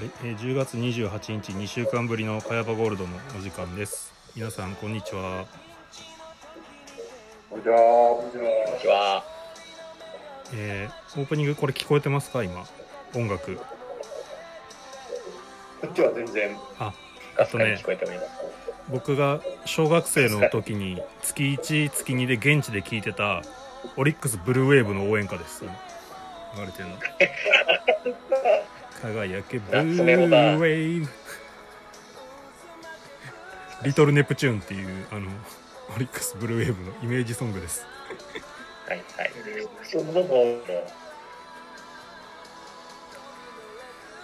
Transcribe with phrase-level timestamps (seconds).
[0.00, 4.14] はい、えー10月28日2週間ぶりのカヤバゴールドのお時間です。
[4.34, 5.44] 皆さんこんにちは。
[7.50, 9.22] こんにちは。
[10.54, 12.42] えーオープニングこれ聞こえてますか？
[12.42, 12.64] 今
[13.14, 13.56] 音楽。
[13.56, 13.62] こ
[15.86, 16.56] っちは全然。
[16.78, 16.94] あ
[17.36, 18.28] かすかに聞こえております。
[18.88, 23.42] 僕が小学生の時に月1月2で現地で聴いてた
[23.98, 25.62] オリックスブルーウェーブの応援歌です。
[25.62, 25.74] 今
[26.56, 26.96] 流れてるの
[29.02, 31.08] 輝けブルーウェーブ
[33.82, 35.30] リトルネプチューンっていうあの
[35.96, 37.86] オリックスブルーウェーブのイメージソングです。
[38.86, 39.30] はいはい。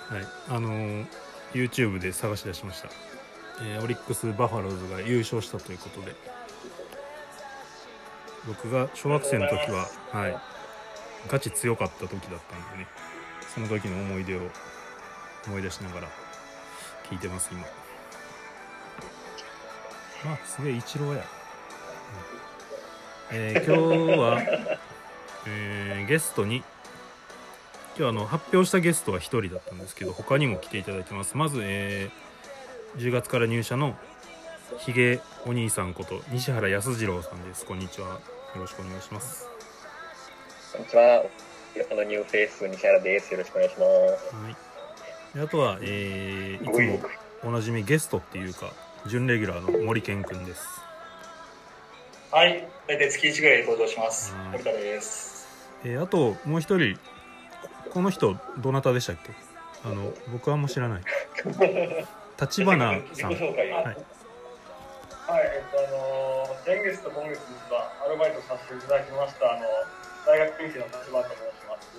[0.09, 1.07] はい、あのー
[1.55, 2.89] YouTube で探し出しました、
[3.63, 6.15] えーオリックス・バファローズが優勝したということで。
[8.47, 10.37] 僕が小学生の時ははい。
[11.29, 12.87] ガチ強かった時だったんでね
[13.55, 14.41] その時の思い出を
[15.47, 16.09] 思い出しながら
[17.11, 17.63] 聞いてます今。
[20.33, 21.25] あすげえイチローや、
[23.31, 23.37] うん。
[23.37, 24.41] えー今日は、
[25.47, 26.63] えーゲストに
[27.99, 31.37] 今日あの発表したゲストは1人だったんですけど他にも来ていただいてます。
[31.37, 32.27] まず、えー
[32.97, 33.95] 10月から入社の
[34.79, 37.67] ひげお兄さんこと西原康次郎さんです。
[37.67, 38.09] こんにちは。
[38.09, 38.21] よ
[38.57, 39.47] ろしくお願いします。
[40.73, 41.56] こんにちは。
[41.85, 43.33] このニューフェイス西原です。
[43.33, 43.85] よろしくお願いしま
[44.19, 44.35] す。
[44.35, 44.57] はい
[45.35, 47.09] であとは、えーいつも
[47.45, 48.73] おなじみゲストっていうか
[49.07, 50.65] 準レギュラーの森健くんです
[52.33, 54.49] はい、大体月1ぐらいで登場しますはい。
[54.53, 55.47] 森田です。
[55.85, 56.99] えーあともう一人
[57.93, 59.33] この人どなたでしたっけ？
[59.85, 61.03] あの僕はあんま知らない
[62.41, 63.33] 立花さん。
[63.33, 63.97] はいはい、
[65.45, 67.39] えっと、あのー先月と今月
[67.69, 69.63] 実はアルバイトさせていただきました、あの
[70.27, 71.46] 大学院生の立花と。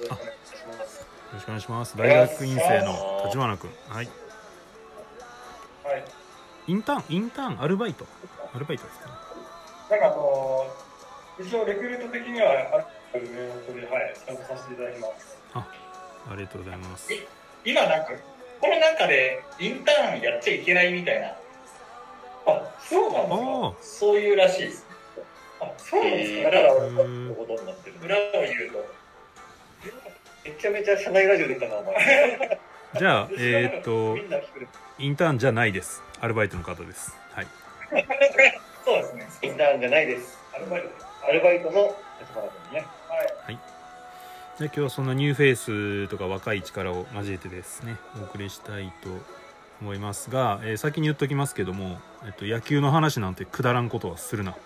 [0.02, 1.00] よろしくお願いします。
[1.00, 4.10] よろしくお願いします大学院生の立花くんはい
[5.84, 6.04] はい、
[6.68, 8.06] インターンインターンアルバイト
[8.54, 9.14] アルバイトですかね
[9.92, 10.88] なんかあのー
[11.44, 12.50] 一応レクルート的には
[13.14, 15.38] ある名目で、はい、参加させていただきます。
[15.54, 15.68] あ
[16.36, 17.14] りがとうございます
[17.64, 18.12] 今なんか、
[18.60, 21.28] この中でインターンやっちゃいけないみたいな。
[22.48, 24.86] あ、そうなんああそういうらしいです。
[25.62, 26.50] あ、そうなんですか？
[26.50, 27.96] だから、ーのことになってる。
[28.04, 28.97] 裏を言うと。
[30.44, 32.60] めちゃめちゃ社内ラジオ出たな、お前。
[32.98, 34.18] じゃあえーっと。
[35.00, 37.48] インターンじゃないですアルバイトの方ですはい
[38.84, 39.28] そうですね。
[39.42, 40.40] インターンじゃないです。
[40.56, 40.90] アルバイト。
[41.28, 42.86] アルバイトの立花君ね。
[43.46, 43.60] はい。
[44.60, 49.10] で今日はそんなニューフェイスとか若い力を交えてですねお送りしたいと
[49.82, 54.56] 思いますが、えー先に言っときますけども、えっと、野球の話なんてくだらんことはするな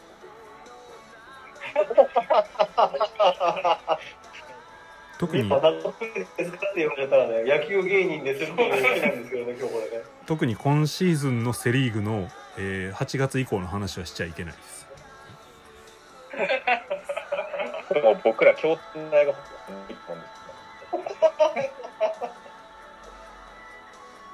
[5.21, 5.47] 特に
[7.47, 8.51] 野球芸人です。
[10.25, 12.27] 特に今シーズンのセ・リーグの、
[12.57, 14.87] えー8月以降の話はしちゃいけないです
[18.03, 19.35] もう僕ら共通の大学
[19.89, 20.31] 一本です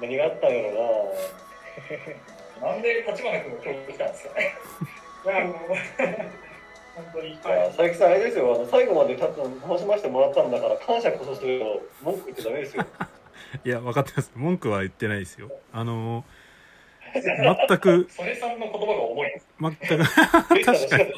[0.00, 1.14] 何があったんやろ
[2.62, 4.56] なんで立花君が今日来たんですかね。
[6.98, 7.36] 本当に。
[7.38, 12.84] 佐伯さん、あれですよ、あの最後までた楽しませてもらったんだから、感謝こそすると、文句言ってダメですよ。
[13.64, 16.24] いや分かってます文句は言ってないですよあのー
[17.68, 19.40] 全くそれさんの言葉が重い。
[19.60, 20.78] 全く 確かに。
[20.84, 21.12] 確かに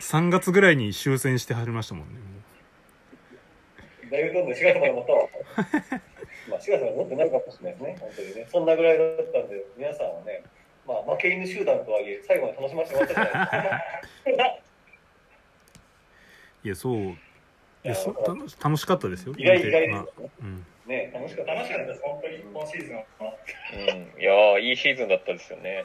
[0.00, 2.14] 3月ぐらいに終戦してはりましたもんね
[4.10, 5.28] だいぶどんどん4月まで持ったわ。
[6.48, 8.46] まあ4月まで持ってないかもしれないですね、本当にね。
[8.50, 10.42] そんなぐらいだったんで、皆さんはね、
[10.86, 13.84] まあ負け犬集団とはいえ、最後まで楽しませてもらったじゃない
[14.24, 14.58] ですか。
[16.64, 17.18] いやそうい
[17.82, 20.06] やそ楽し楽しかったですよ意外意外ですまあ。
[20.40, 21.54] うんね楽しかった。
[21.54, 23.04] 楽しかったです、本当に、今シーズンは。
[23.14, 24.20] うん。
[24.20, 25.84] いやー、いいシーズンだったですよね。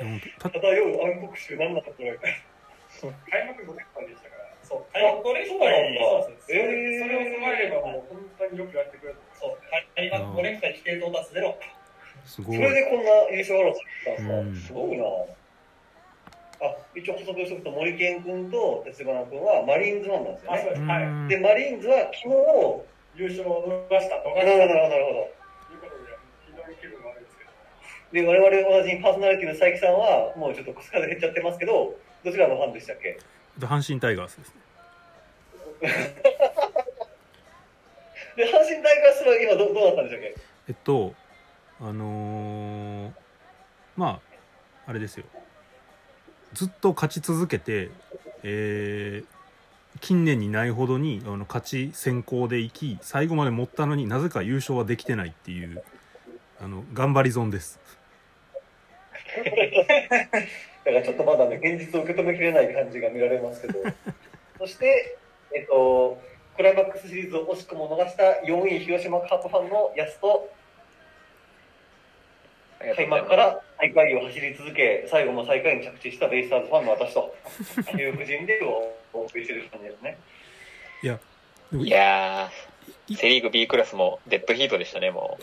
[0.00, 2.18] うんた漂う暗黒臭なんだったこれ。
[2.20, 4.44] 開幕5連敗でしたから。
[4.62, 6.46] そう、開幕5連そうなんだそうです。
[6.46, 9.18] それえーそれを踏まえれば、もう本当によくやってくれた。
[9.40, 9.58] そう、
[9.96, 11.58] 開幕5連敗規定到達ゼロ。
[12.28, 12.56] すごい。
[12.56, 14.68] それでこんな優勝争いしたんうんですか？
[14.68, 15.04] すごいな。
[16.60, 20.92] あ、一応補足しておくと、森健君と立花君はマリーンズなんですよね。
[20.92, 21.04] はい。
[21.04, 21.28] うん。
[21.28, 22.34] で、マリーンズは昨日、
[23.16, 25.30] 優勝を逃したとか、なるほど、なるほど、
[28.12, 30.82] で、我々同じパーソナリティの佐伯さんは、もうちょっと減
[31.16, 33.18] っちゃってますけど、どちらのファンでしたっけ？
[33.58, 34.54] で阪神タイガースですね。
[38.36, 40.34] で、阪神タイガースは今どどうなったんでしたっけ？
[40.68, 41.14] えっと
[41.80, 43.10] あのー
[43.96, 44.20] ま
[44.86, 45.24] ああれですよ。
[46.54, 47.90] ずっと勝ち続けて、
[48.42, 49.38] えー
[50.00, 55.82] 近年にないほどにあの勝ち先行でいき最後まで持ったのになぜか優勝はできてないっていう
[56.60, 57.80] あの頑張り損です。
[60.84, 63.80] だからちょっとまだね、現実を受け止めきれない感じが見られますけど、
[64.58, 65.18] そして、
[65.54, 66.20] えっと、
[66.56, 70.50] クライマックスシリーズを惜しくも逃した4位広島カープファンの安と、
[72.94, 77.34] 開幕から大会を走り続け、最後も最下位に着地したベイスターズファンの私と
[77.96, 78.60] いう布陣で
[79.12, 80.18] お送りしてる感じですね。
[81.02, 81.18] で
[81.76, 85.38] もいやー、セ・リーグ B クラスもデッドヒートでしたね、も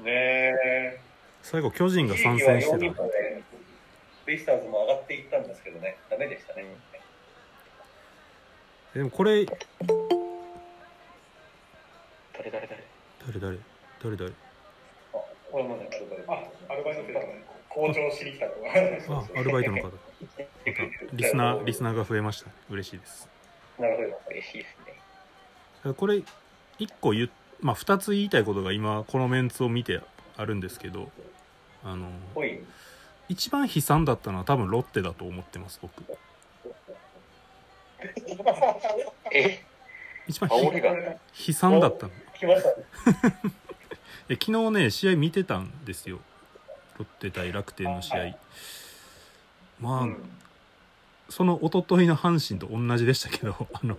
[0.00, 0.04] う。
[0.04, 1.00] ねえ。
[1.42, 3.02] 最後巨人が参戦して一時期は4た
[4.26, 6.64] ベイスターズも上がっていったんですけどね、ダメでしたね。
[8.94, 9.56] でもこれ誰
[12.50, 12.84] 誰誰？
[13.26, 13.58] 誰誰
[14.02, 14.32] 誰誰？
[15.52, 17.02] アルバイト。
[17.68, 18.66] 校長しに来たとか。
[19.36, 19.90] あアルバイトの方
[21.14, 23.28] リスナーリスナーが増えました嬉しいです
[23.78, 24.20] なるほど。
[24.30, 24.76] 嬉しいです
[25.86, 25.94] ね。
[25.94, 26.24] これ1
[27.00, 27.30] 個言っ
[27.60, 30.00] まあ2つ言いたいことが今このメンツを見て
[30.36, 31.10] あるんですけど
[31.84, 32.08] あの。
[33.28, 36.02] 一番悲惨だったのは多分ロッテだと思ってます僕
[39.32, 39.62] え？
[40.26, 42.74] 一番悲惨だったの来ましたね。
[44.30, 46.20] え昨日ね試合見てたんですよ。
[46.98, 48.36] ロッテ対楽天の試合。
[49.80, 50.16] まあ、うん。
[51.28, 53.98] その一昨日の阪神と同じでしたけど あの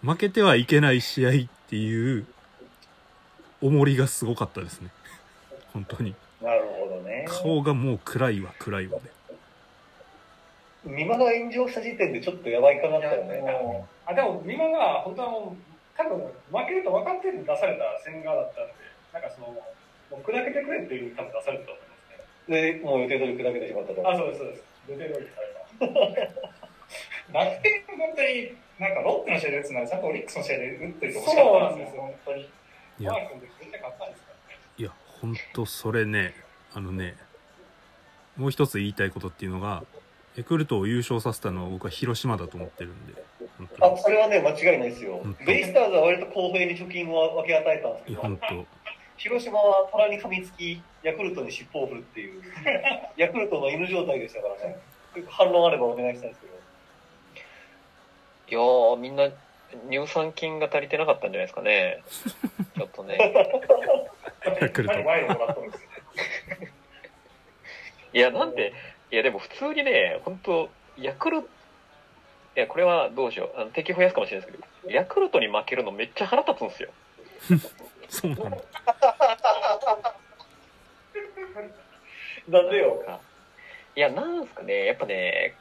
[0.02, 1.32] 負けてはいけない試合っ
[1.68, 2.26] ていう
[3.60, 4.88] 重りがすごかったですね。
[5.74, 6.14] 本当に。
[6.40, 7.26] なるほどね。
[7.28, 9.10] 顔がもう暗いわ暗いわで。
[10.86, 13.86] 美馬が炎上した時点でちょっとやばいかなったよね。
[14.06, 18.74] あでも、今が本当はもう、多分負けると分かってる出された千賀だったんで、
[19.12, 19.62] なんかその、も
[20.12, 22.78] う砕けてくれっていう多分出されたと思いますね。
[22.78, 24.10] で、もう予定通り砕けてしまったと。
[24.10, 24.64] あ、そうです、そうです。
[24.88, 26.54] 予定通りされた。
[27.32, 32.40] 楽天本当になんかロッテの試合で打つならちゃんとオリックスの試合で打ってほしかったでよなんですよ、本当に。
[32.42, 33.12] いや。
[34.76, 36.34] いや本当それね
[36.74, 37.16] あのね
[38.36, 39.84] もう一つ言いたいことっていうのが
[40.36, 43.14] ヤクルトを優勝させたのは僕は広島だと思ってるんで
[43.80, 45.36] あ、それはね、間違いないですようん。
[45.46, 48.66] ベイスターズは割と公平に貯金を分け与えたんですけど、
[49.16, 52.42] 広島は虎に噛みつき、ヤクルトに尻尾を振るっていう、
[53.16, 54.76] ヤクルトの犬状態でしたからね。
[55.28, 56.54] 反論あればお願いしたいんですけど。
[58.46, 59.30] いやー、みんな
[59.90, 62.02] 乳酸菌が足りてなかったんじゃないですかね。
[62.76, 63.18] ちょっとね。
[64.60, 64.94] ヤクルト
[68.12, 68.72] いや、なんで、
[69.10, 70.68] いや、でも普通にね、本当
[70.98, 71.48] ヤクルト、
[72.56, 73.60] いや、これはどうしよう。
[73.60, 76.90] あの敵増やすかもしれないですけど、ヤクルトに負けるのめっちゃ腹立つんですよ。
[78.08, 78.64] そうなの
[82.48, 83.20] なんでよ。
[83.96, 85.54] いや、なんすかね、やっぱね、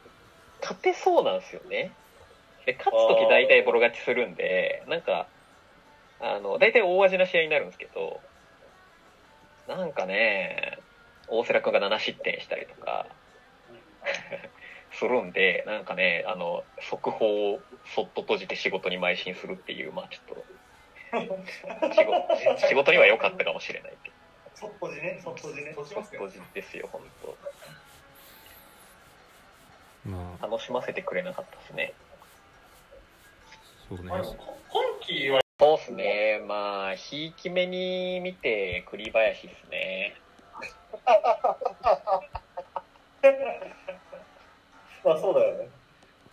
[0.62, 1.92] 勝てそうなんですよね。
[2.66, 5.28] で、勝つとき大体ボロ勝ちするんで、なんか、
[6.20, 8.22] あの、大体大味な試合になるんですけど、
[9.68, 10.80] なんかね、
[11.28, 13.08] 大瀬良君が7失点したりとか、
[14.94, 17.62] するんで、なんかね、あの、速報を
[17.96, 20.46] そっと閉じて仕事に邁進するっていう、まあちょっと、
[21.94, 22.36] 仕事
[22.68, 24.16] 仕事には良かったかもしれないけど、
[24.56, 25.70] そっとじね、そっとじね。
[25.72, 27.38] 閉じますよ閉じですよ、本当
[30.10, 31.94] まあ楽しませてくれなかったですね。
[33.90, 34.24] そうね今
[35.02, 36.42] 季はそうっすね。
[36.46, 40.16] まあ、ひいき目に見て栗林っすね。
[45.04, 45.70] まあそうだよね。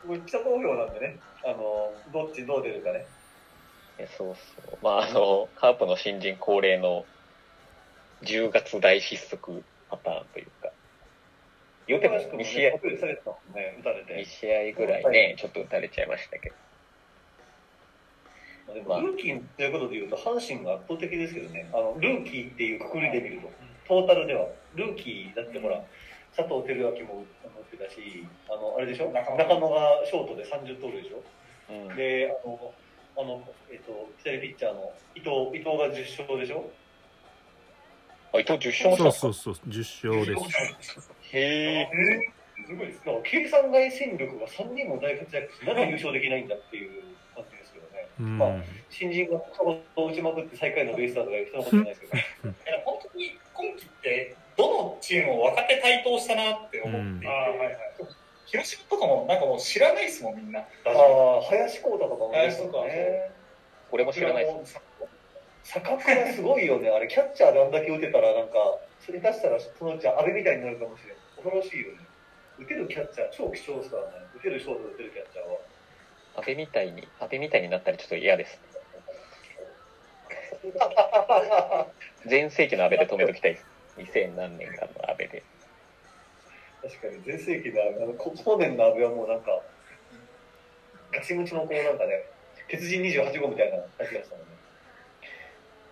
[0.07, 3.05] もう記者投票なんでね、あの、どっちどう出るかね。
[3.99, 4.79] えそうそう。
[4.83, 7.05] まあ、あの、カープの新人恒例の
[8.23, 10.71] 10月大失速パターンというか、
[11.87, 14.25] 言うても高橋君も2試合ね、、アピールされてたもんね、打たれ2て。
[14.25, 16.55] 試合ぐらいね、ちょっと打たれちゃいましたけど。
[18.69, 23.51] まあでもルーキーということでいうと、阪神が圧倒的ですけどね、あのルーキーっていうくくりで見ると、
[23.89, 25.83] トータルでは、ルーキーだってほら、
[26.37, 29.11] 佐藤輝明も打ってたし、あの、あれでしょ？
[29.11, 31.23] 中中野野がショートで30盗塁でしょ？
[31.71, 31.97] うん。
[31.97, 32.75] で、あの、
[33.17, 36.71] あの、えっと、左ピッチャーの伊藤、伊藤が10勝でしょ？
[38.33, 41.11] あ、伊藤10勝そうそうそう10勝です。
[41.33, 41.89] へえ。
[42.67, 42.99] すごいです。
[43.01, 47.03] だから計算外戦力が3人も大活躍して、なぜ優勝できないんだっていう
[47.35, 48.07] 感じですけどね。
[48.21, 48.39] うん。
[48.39, 48.51] まあ
[48.91, 52.21] 新人がそこを打ちまくって最下位のベイスターズが人のことじゃないですけど、 い
[52.71, 57.79] や本当に今季ってどのチームも若手台頭したなって思っていて、ああ、はいはい。
[58.45, 63.31] 広島とかもなんかもう知らないですもんみんなああ、林光太とかも林とかね。
[63.93, 64.81] 俺も知らないです。
[65.65, 66.91] 坂倉すごいよね。
[66.91, 68.55] あれ、キャッチャーであんだけ打てたら、なんか、
[68.99, 71.17] それ出したら、そのうち阿部みたいになるかもしれない。
[71.37, 71.99] 恐ろしいよね。
[72.59, 74.13] 打てるキャッチャー、超貴重ですからね。
[74.37, 75.59] 打てるショート打てるキャッチャーは。
[76.37, 78.61] 安倍みたいに、安倍みたいになったらちょっと嫌です。
[82.27, 83.70] 全盛期の安倍で止めときたいです。
[84.05, 85.43] 2000何年かの安倍で。
[86.83, 89.61] 確かに、全盛期のあの、こ去年の阿部はもうなんか、
[91.13, 92.25] ガチムチのこうなんかね、
[92.69, 94.47] 鉄人28号みたいな感じがしたもん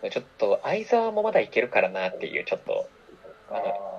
[0.03, 0.11] ね。
[0.11, 2.89] ちょっと、相沢もまだいけるからなっていう、ちょっと、
[3.51, 3.55] あ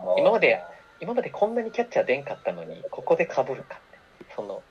[0.05, 0.63] の、今まで、
[1.01, 4.33] 今までこんなにキャッチャー出んかったのに、ここで被るかって。
[4.35, 4.63] その、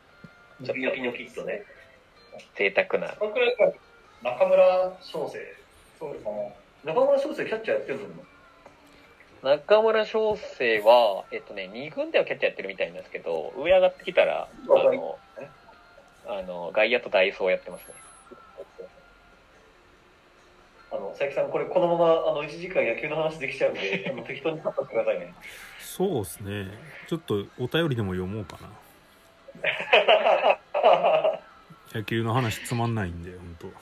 [0.61, 1.63] ニョキニョキニョキっとね。
[2.57, 3.15] 贅沢な。
[4.23, 5.39] 中村翔成。
[5.99, 6.57] そうですね。
[6.85, 8.09] 中村翔成キャッチャーやってるの
[9.43, 15.19] 中村翔成は、えっとね、2軍ではキャッチャーやってるみたいなんですけど、上上がってきたら、あの、
[16.27, 17.95] あの、外野とダイソーやってますね。
[20.91, 25.35] あの、佐伯さん、これこのまま、あの、1時間野球の話できちゃうんで、 あの適当にカットしてくださいね。
[25.99, 26.69] そうですね
[27.09, 28.69] ちょっとお便りでも読もうかな
[31.93, 33.73] 野球の話つまんないんで本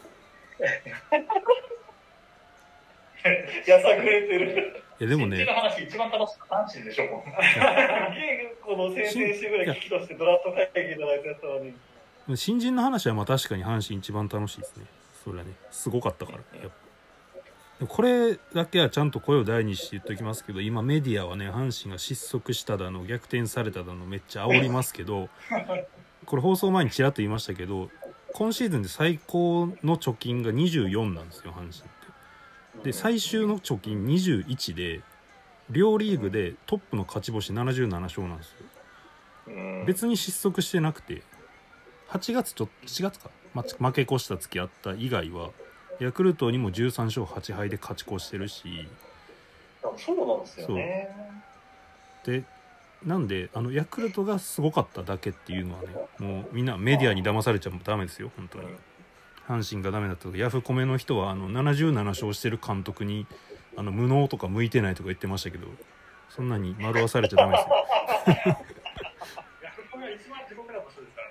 [3.66, 4.82] やさぐれてる。
[4.98, 5.36] 当いやでもね。
[5.36, 7.08] 新人の話一番楽しでしょ、
[8.62, 11.74] この先々週ぐらい危機としてドラフト会議いただいたやつなのに。
[12.36, 14.86] 新人の話はまあ確かに阪神一番楽しいですね。
[15.24, 15.52] それはね。
[15.70, 16.86] すごかったからやっぱ。
[17.86, 25.28] これだけはちゃんと声を大にして言っておきますけど今メディアはね阪神が失速しただの逆転されただのめっちゃ煽りますけど
[26.24, 27.90] これ放送前にちらっと言いましたけど
[28.32, 31.72] 今シーズンで最高の貯金が24なんですよ阪神
[32.82, 35.02] で最終の貯金21で
[35.70, 38.56] 両リーグでトップの勝ち星77勝なんですよ。
[39.48, 39.84] うん。
[39.86, 41.22] 別に失速してなくて
[42.08, 45.50] 8月ちょ7月か、ま負け越した月あった以外は
[45.98, 48.88] ヤクルトにも13勝8敗で勝ち越してるし。
[49.82, 51.08] あそうなんですよね。
[52.24, 52.44] で
[53.04, 58.66] なんであのヤクルトがすごかっただけっていうのはねもうみんなメディアに騙されちゃダメですよ本当に
[59.48, 63.26] 阪神がダメだったとかヤフコメの人はあの77勝してる監督に
[63.76, 65.66] あの無能とか向いてないとか言ってましたけど
[66.28, 68.56] そんなに惑わされちゃダメですよ。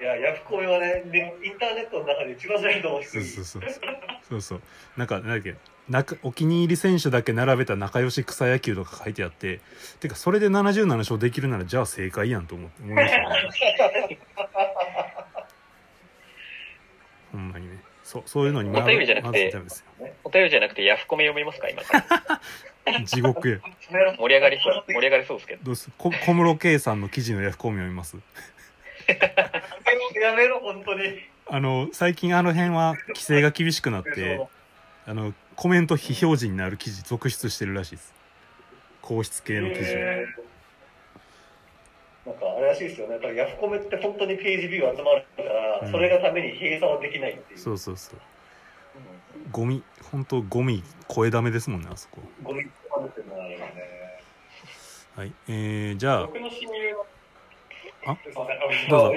[0.02, 3.62] いや、ヤフコメはね、ねインターネットの中で一番ないと思うそうそうそう。
[4.30, 4.62] そうそう。
[4.98, 5.56] なんかなんだっけ
[5.90, 9.62] 仲お気に入り選手だけ並べた仲良し草野球とか書いてあって
[10.00, 14.20] てかそれで77勝できるならじゃあ正解やんと思って思いましたね
[18.16, 19.54] そうそういうのにお便りじゃなくて
[20.24, 22.06] お便りじゃなくてヤフコメ読みますか今か
[22.86, 23.00] ら。
[23.00, 23.60] よ 地獄や
[24.18, 25.64] 盛り上がりそう、盛り上がりそうですけど。
[25.64, 28.16] どうすこ小室圭さんの記事のヤフコミ読みます？
[30.22, 31.20] やめろ、本当に。
[31.48, 34.40] あの最近あの辺は規制が厳しくなって
[35.06, 38.14] あのコメント非表示になる記事続出してるらしいです。
[39.02, 40.45] 皇室系の記事を、へー
[42.76, 43.14] しいですよね。
[43.14, 45.92] やっぱりヤフコメって本当にページビュー集まるから、うん。
[45.92, 47.60] それがために閉鎖はできないっていう。
[47.60, 48.20] そうそうそう。
[49.46, 49.52] うん。
[49.52, 52.20] ゴミ本当ゴミ声ダメですもんねあそこ。
[52.44, 53.66] ゴミあるっていうのはあるよね。
[55.16, 56.28] はいえー、じゃあ。
[56.28, 57.06] 僕の親友の
[58.08, 58.18] あ？
[58.90, 59.14] どうぞ。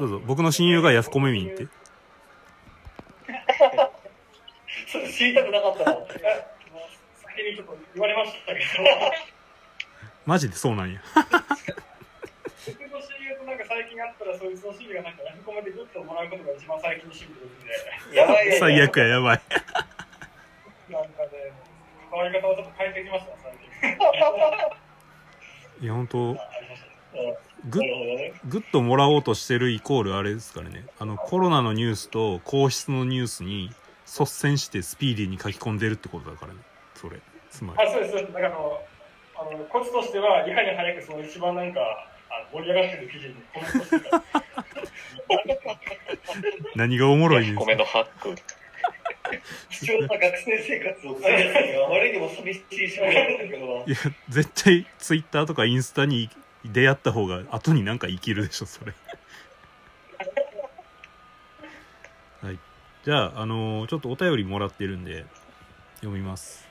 [0.00, 0.20] どうぞ。
[0.26, 1.68] 僕の親友がヤフコメ民って？
[4.88, 6.06] それ知りたくなかったの。
[6.06, 8.64] 先にちょっと言われましたけど。
[10.26, 11.00] マジでそうなんや
[13.76, 18.56] 最近会ったらそいつの親友がなんかヤフコメでグッともらうことが一番最近のシンプルでやばいね。
[18.58, 19.40] 最悪ややばい。
[20.88, 21.52] なんかね
[22.10, 24.00] 変わり方をちょっと変えてきました最近。
[25.84, 26.16] いや本当
[27.66, 28.32] グッ。
[28.46, 30.86] グッともらおうとしてるイコールあれですからね。
[30.98, 33.68] あのコロナのニュースと皇室のニュースに
[34.06, 36.60] 率先してスピーディーに書き込んでるってことだからね。
[36.94, 37.86] それつまり。
[37.86, 38.32] あそうですそうです。
[38.32, 38.82] なんかあの
[39.36, 42.08] あのコツとしてはいかに早くその一番なんか
[42.52, 44.24] 盛り上がってる記事にコメントしてた
[46.76, 47.54] 何がおもろいねん。
[47.54, 48.34] ヤフコメのハック。
[49.70, 53.84] 貴重な学生生活を送るのがあまりにも寂しいし、だけど。
[53.86, 53.96] いや
[54.28, 56.30] 絶対ツイッターとかインスタに
[56.64, 58.94] 出会った方が後になんか生きるでしょそれ。
[62.42, 62.58] はい。
[63.04, 65.24] じゃああのーちょっとお便りもらってるんで
[65.96, 66.68] 読みます。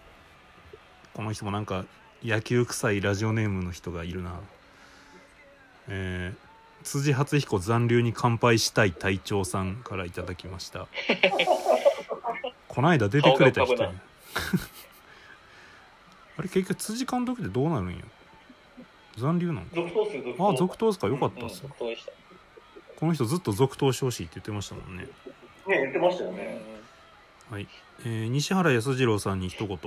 [1.13, 1.85] この人もなんか
[2.23, 4.39] 野球臭いラジオネームの人がいるな
[5.89, 6.37] えー
[6.85, 10.85] 辻初彦残留に乾杯したい隊長さんからいただきました。
[12.67, 13.91] こないだ出てくれた人 あ
[16.41, 18.03] れ結局辻監督ってどうなるんや？
[19.17, 20.49] 残留なの。
[20.51, 21.07] あ続投ですか。
[21.07, 22.11] よかったっす、うんそうでした。
[22.99, 25.03] この人ずっと続投してほしいって言ってましたもんね。
[25.05, 25.09] ね、
[25.67, 26.61] 言ってましたよね。
[27.49, 27.67] はい、
[28.01, 29.79] えー西原康次郎さんに一言、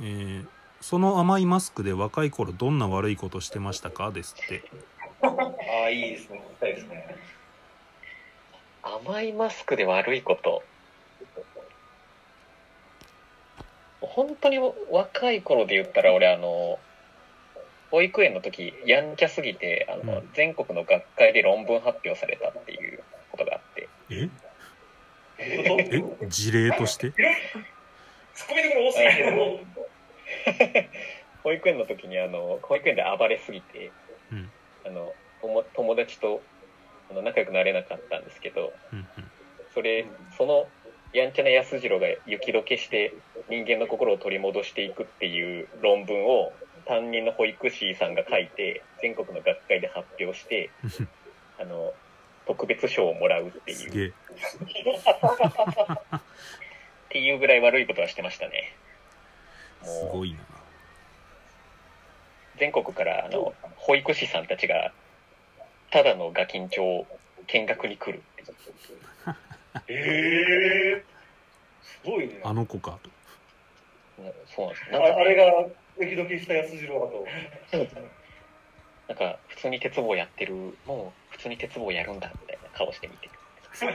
[0.00, 0.46] えー
[0.88, 4.62] その甘いマスクで若い頃どんな悪いことしてましたか?」ですって
[5.20, 5.26] あ
[5.86, 6.40] あ、いいですね。
[6.52, 7.16] 聞きたいですね。
[8.84, 10.62] 甘いマスクで悪いこと。
[14.00, 14.58] 本当に
[14.90, 16.78] 若い頃で言ったら俺あの、
[17.90, 23.02] 保育園の時やんちゃすぎて、あの、うん全国の学会で論文発表されたっていう
[23.32, 23.88] ことがあって。
[24.10, 24.28] え？
[25.38, 25.66] え？
[26.22, 26.26] え？
[26.28, 27.08] 事例として？
[27.08, 27.14] 突っ
[28.50, 29.58] 込みどころ多すぎて、もう、
[31.42, 33.90] 保育園の時にあの、保育園で暴れすぎて、
[34.32, 34.50] うん。
[34.86, 36.42] あの、友友達と
[37.10, 39.06] あの仲良くなれなかったんですけど、うんうん。
[39.74, 40.66] それ、その
[41.12, 43.14] やんちゃな安次郎が雪解けして
[43.48, 46.52] 人間の心を取り戻していくっていう論文を
[46.86, 50.70] 担任の保育士さんが書いて全国の学会で発表して
[51.58, 51.94] あの
[52.46, 54.14] 特別賞をもらうっていう。
[57.06, 58.74] っていうぐらい悪いことはしてましたね
[59.82, 60.38] すごいな。
[62.58, 64.92] 全国からあの保育士さんたちが
[65.90, 67.06] ただのガキンチョを
[67.46, 68.22] 見学に来る。
[69.78, 71.04] っ てえ
[71.82, 72.40] すごいね。
[72.42, 72.98] あの子か。
[73.02, 73.10] と
[74.18, 74.84] うんそうなんです。
[74.88, 75.66] あなんかあれが、
[75.98, 77.00] 雪解けした安次郎
[77.70, 77.86] だと。
[79.08, 80.54] なんか普通に鉄棒やってる
[80.84, 83.30] もう普通に鉄棒やるんだみたいな顔してみて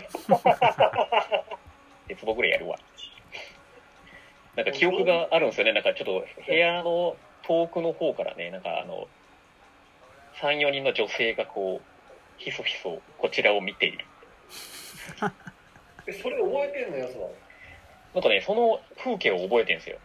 [2.07, 2.79] 鉄棒ぐらいやるわ
[4.55, 9.07] なんか記憶があるんですよねなんかちょっと部屋の遠くの方からねなんかあの
[10.41, 11.91] 34人の女性がこう
[12.37, 14.05] ひそひそこちらを見ている
[16.07, 17.29] え、それ覚えてんのやつは。
[18.13, 19.99] なんかねその風景を覚えてるんですよへ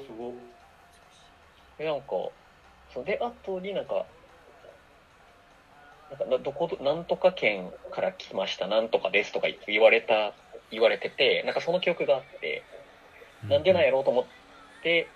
[0.00, 0.32] え、すごい。
[1.78, 2.06] でなんか
[2.92, 4.06] そうで後になんか
[6.10, 10.34] なんかなどこなんとか県から来ましたなんとかですとか言われた
[10.70, 12.62] 言われててなんかその記憶があって
[13.48, 14.24] なんでなんやろうと思っ
[14.82, 15.08] て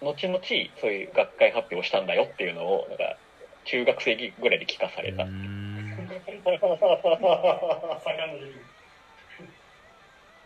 [0.00, 0.40] 後々
[0.80, 3.16] そういう学会発表したんだよっていうのをなんか
[3.64, 5.24] 中学生ぐらいで聞かされた、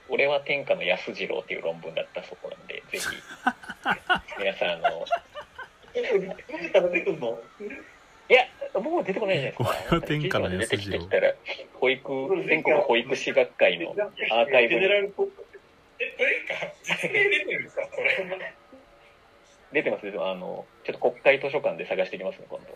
[0.09, 3.07] 俺は天下の安次郎っていう論文だったそこなんでぜひ。
[4.39, 5.07] 皆さんあの？
[8.29, 8.43] いや
[8.81, 11.35] もう出てこないじゃないですか天下の出てきてきたら
[11.75, 14.85] 保育全国保育士学会のアーカイブえ、と
[16.25, 18.55] いうか、実名出てるんですか、これ。
[19.73, 22.67] 出てます出てますあのちょっと国会図書館で探してきますね今度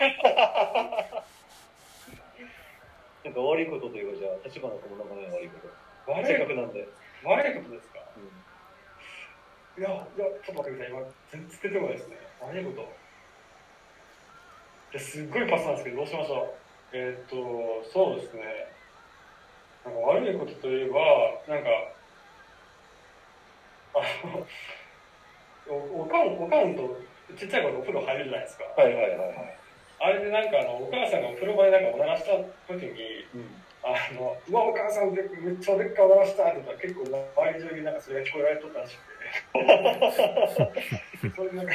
[3.24, 5.58] なんか悪いことというか、じゃあ、立花君の中で悪いこ
[6.06, 6.12] と。
[6.12, 6.88] 悪いこなんで。
[7.22, 7.98] と悪いことですか？
[9.78, 10.92] いや、いや、ちょっと待ってください。
[10.92, 12.16] 今、全然出てこないですね。
[12.40, 12.92] 悪いこと。
[14.98, 16.58] すっごいパスなんですけど、どうしましょ
[16.92, 16.94] う。
[16.96, 18.42] えーっと、そうですね。
[19.84, 21.68] なんか悪いことといえば、なんか、
[23.94, 24.46] あの、
[25.70, 27.00] おおかん、おかんと
[27.36, 28.64] ちっちゃい頃お風呂入るじゃないですか。
[28.64, 29.60] はいはいはいはい。
[30.00, 32.32] あれでなんかあの、お母さんがお風呂場でなんかおならした
[32.66, 33.64] 時に、うん。
[33.82, 39.12] あの、うわ、お母さんでめっちゃでっかいおならしたって言ったら結構周り中になんかそれが聞こえられとったらしくて。
[41.36, 41.72] それでなんか、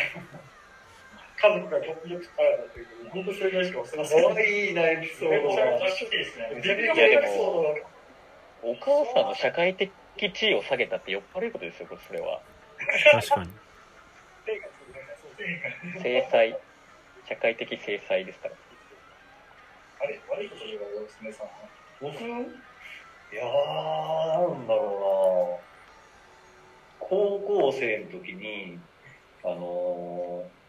[1.37, 4.23] 家族がよくよくからだというに、本当にそれぐらいしか忘れません。
[4.23, 5.55] 可愛いな、エピソードが。
[5.55, 6.51] めちゃめちゃ初期ですね。
[6.55, 7.95] めちゃめちゃエピソードが。
[8.63, 12.41] お母さんの社会的地位を下げたってよっぽどいいことですよこれそれは
[13.11, 13.51] 確かに
[14.47, 16.59] 正解制裁
[17.29, 18.55] 社会的制裁ですから
[20.01, 20.19] あれ？
[20.31, 21.51] 悪いこと言えば、娘さんは。
[22.01, 22.21] 僕い
[23.35, 28.79] やー、なんだろうな高校生の時に、
[29.43, 30.64] あのー、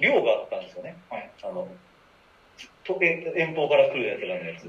[0.00, 0.96] 寮があったんですよね。
[1.10, 1.68] はいあの、
[2.84, 4.68] と遠遠方から来るやつらのやつ。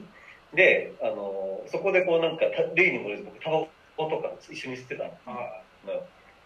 [0.55, 5.17] で、あのーそこでこうなんか、た例にもれず僕、タバコとか一緒に吸ってたの。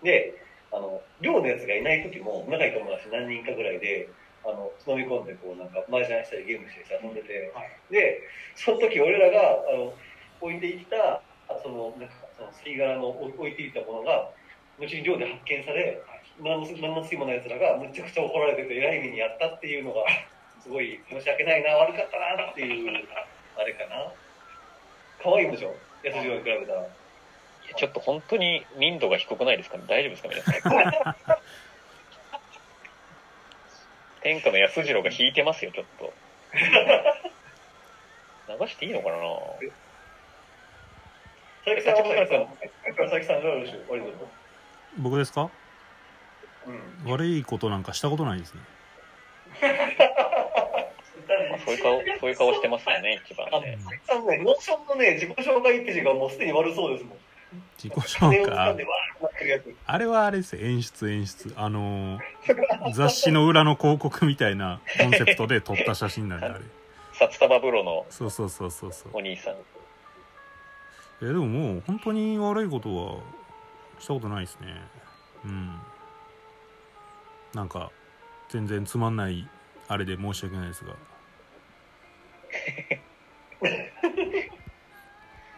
[0.03, 0.35] で、
[0.71, 4.09] あの、寮のやつがいない時も、仲いい友達何人かぐらいで、
[4.43, 8.21] あの、飲み込んで、こう、なんか、麻雀したりゲームしたり遊んでて、はいで、
[8.55, 9.93] その時俺らが、あの、
[10.39, 14.31] 置いていった、あその、なんか、その、吸い殻の置置いていったものが、
[14.77, 16.65] 後に寮で発見され、何の何の
[17.03, 20.03] 罪もない奴らが、むちゃくちゃ怒られてて、偉い目にやったっていうのが、
[20.61, 23.07] すごい申し訳ないな、悪かったな、っていう、
[23.57, 24.11] あれかな。
[25.23, 25.75] 可愛いんでしょ？
[26.03, 26.85] 安次郎に比べたら。
[27.75, 29.83] ちょっと本当に民度が低くないですかね？
[29.87, 31.15] 大丈夫ですか皆さん
[34.21, 36.13] 天下の安次郎が引いてますよちょっと
[38.63, 39.17] 流していいのかな？
[41.65, 42.47] 佐々木さんは、佐々木さん、
[42.95, 43.81] 佐々木さん、どうでしょう。
[44.99, 45.49] 僕ですか
[46.67, 47.11] うん。
[47.11, 48.61] 悪いことなんかしたことないですね
[51.65, 57.17] そういう顔そういう顔してますよね一番あねさんね、 Notionのね、自己紹介ページがもうすでに悪そうですもん。
[57.81, 58.85] 自己紹介？
[59.85, 66.59] あれはあれですよ演出演出あのー雑誌の裏の広告みたいなコンセプトで撮った写真なんであれ
[67.13, 69.53] 札束風呂のそうそうそうそうそうお兄さん。
[71.21, 73.19] えでももう本当に悪いことは
[73.99, 74.67] したことないですね
[75.45, 75.75] うん
[77.53, 77.91] なんか
[78.49, 79.47] 全然つまんない
[79.87, 80.95] あれで申し訳ないですが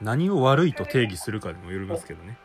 [0.02, 2.38] 何を悪いと定義するかにもよりますけどね、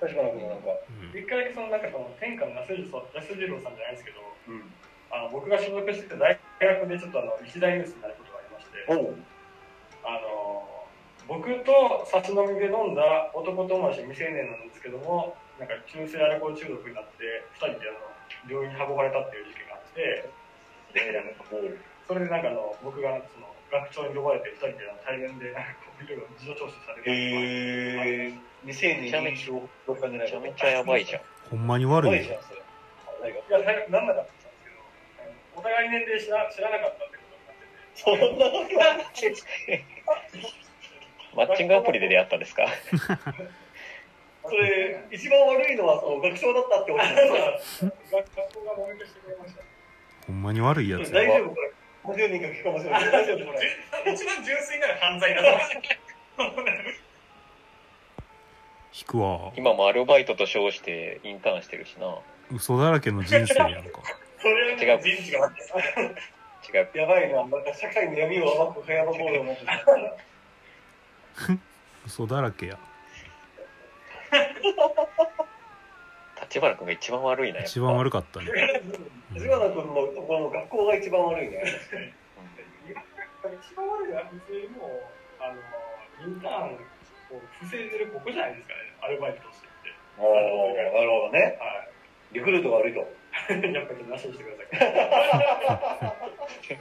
[0.00, 0.70] 確かになんか。
[0.88, 4.72] うん一回だけそのなんかその天下の安次郎さんじゃないですけど、うん。
[5.10, 8.86] あの僕が所属してた大学でちょっとあの一大ニュースになることがありまして。
[10.02, 10.66] あの
[11.28, 17.98] 僕と差し飲みで飲んだ男友達未成年なんですけども、なんか中性アルコール中毒になって二人であの
[18.48, 20.28] 病院に運ばれたっていう事件があって、
[20.92, 21.36] で
[22.08, 28.34] それでなんかあの僕がその学長に呼ばれて二人で対面でなんかこういろいろ事情聴取されてへえ。
[28.66, 31.22] 未成年認証どっかじゃないめちゃめちゃやばいじゃん。
[31.50, 32.60] ほんまに悪い悪いじゃん、それ。
[33.22, 34.76] 何がいや、なんなかったんですけど、
[35.56, 37.64] お互い年齢知ら知らなかったってことになって
[37.96, 38.96] て、そんなことは
[41.36, 42.66] マッチングアプリで出会ったんですか？
[44.50, 49.62] それ、一番悪いのは、その学長だったってこと学校がもみ消してくれました。
[50.26, 51.72] ほんまに悪いやつ大や丈夫これ。
[52.02, 53.04] 50人が聞くかもしれない。
[53.12, 54.12] 大丈夫これ。
[54.12, 55.76] 一番純粋な犯罪だと思います
[58.92, 62.18] 引くわ今もアルバイトと称してインターンしてるしな。
[62.52, 64.02] 嘘だらけの人生やんか
[64.40, 66.98] それはもう人事が違う。
[66.98, 67.36] やばいな。
[67.38, 69.84] なんか社会の闇を暴く早場ボールを持ってた。
[72.06, 72.78] 嘘だらけや
[76.50, 77.60] 立花君が一番悪いな。
[77.60, 78.46] 一番悪かったね
[79.34, 81.62] 藤原君のところの学校が一番悪いね。
[82.90, 84.90] 一番悪いのは、普通にもう、
[85.42, 85.54] あの、
[86.26, 86.78] インターンを
[87.60, 89.94] 防いでるここじゃないですかね、アルバイトとしてって。
[90.18, 91.56] なるほどね。
[91.60, 91.86] は
[92.32, 93.00] リクルートが悪いと。
[93.00, 93.04] い。
[93.74, 94.90] やっぱりなしにしてください。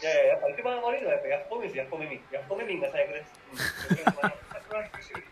[0.00, 2.20] いやいや、やっぱ一番悪いのはやっぱヤフコメです、ヤフコメ民。
[2.32, 3.34] ヤフコメ民が最悪です。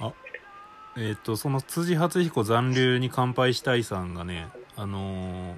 [0.00, 0.12] あ
[0.96, 5.56] えっ、とその辻初彦残留に乾杯したいさんがねあのー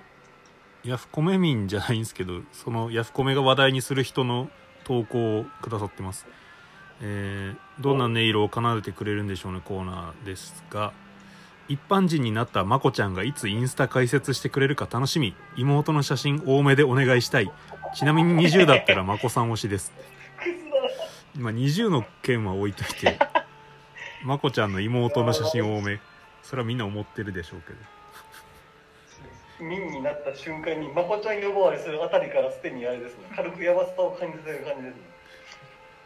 [0.85, 4.51] ヤフコメ民じゃないんですけどそのヤフコメが話題にする人の
[4.83, 6.27] 投稿をくださってます、
[7.01, 10.93] えーどんな音色を奏でてくれるんでしょうねコーナーですが
[11.69, 15.35] 一般人になったまこちゃんがいつインスタ解説してくれるか楽しみ。
[15.57, 17.51] 妹の写真多めでお願いしたい。
[17.95, 19.93] ちなみに20だったらまこさん推しです
[21.35, 23.19] 今20の件は置いといて
[24.25, 26.01] まこちゃんの妹の写真多め。
[26.43, 27.79] それはみんな思ってるでしょうけど。
[29.61, 35.01] 民になった瞬間に、まこちゃん呼ばわりするあたりからすでにあれですね、軽くやばさを感じてる感じですね。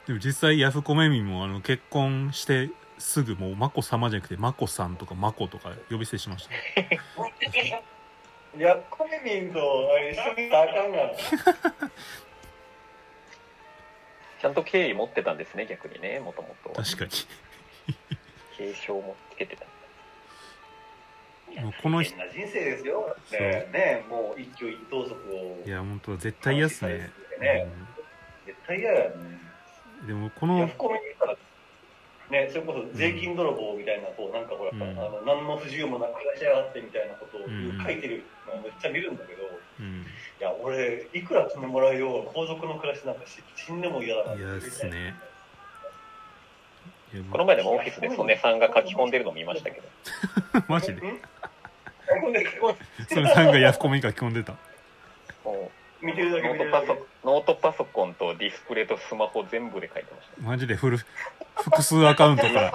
[0.06, 6.52] でも実際ヤフコメ民もあの結婚してすぐもうまこ様じゃなくてまこさんとかまことか呼び捨てしました。
[8.58, 9.58] ヤフコメ民と
[9.94, 11.90] あれ一緒にしたらあかんが
[14.46, 16.70] ゃんと敬意持ってたんですね、逆にね、もともと。
[16.70, 17.10] 確かに
[18.56, 19.66] 継承もつけてた。
[21.62, 23.16] もうこの人変な人生ですよ。
[23.30, 25.62] そうねねもう一挙一投足を。
[25.66, 27.66] いや本当絶対嫌っすねね
[28.44, 29.14] 絶対嫌やね。
[29.14, 29.46] うん
[30.06, 31.36] でもこヤのフコメから、
[32.30, 39.46] ね、それこそ税金泥棒みたいな、こう、なんかほら、うんあの、何の不自由もなく暮らしやがってみたいなことをうん書いてるのをめっちゃ見るんだけど、い
[39.80, 40.06] うん
[40.46, 44.32] や、俺、いくら金もらうよう皇族の暮らしなんかし死んでも嫌だな。
[44.32, 45.14] って嫌っすね。
[47.14, 49.88] いやこの前でもオフィスで曽根さんが書き込んでるの見ましたけど。
[50.68, 50.94] マジで？
[50.94, 51.20] ん？
[52.20, 52.76] ほんでこ
[53.08, 54.54] それさんがヤフコメに書き込んでた。
[56.02, 60.42] 見てるだうけノートパ見てるだけソノートパソコンとディスプレイとスマホ全部で書いてました。
[60.42, 60.74] マジで？
[60.76, 60.98] フル
[61.56, 62.72] 複数アカウントから。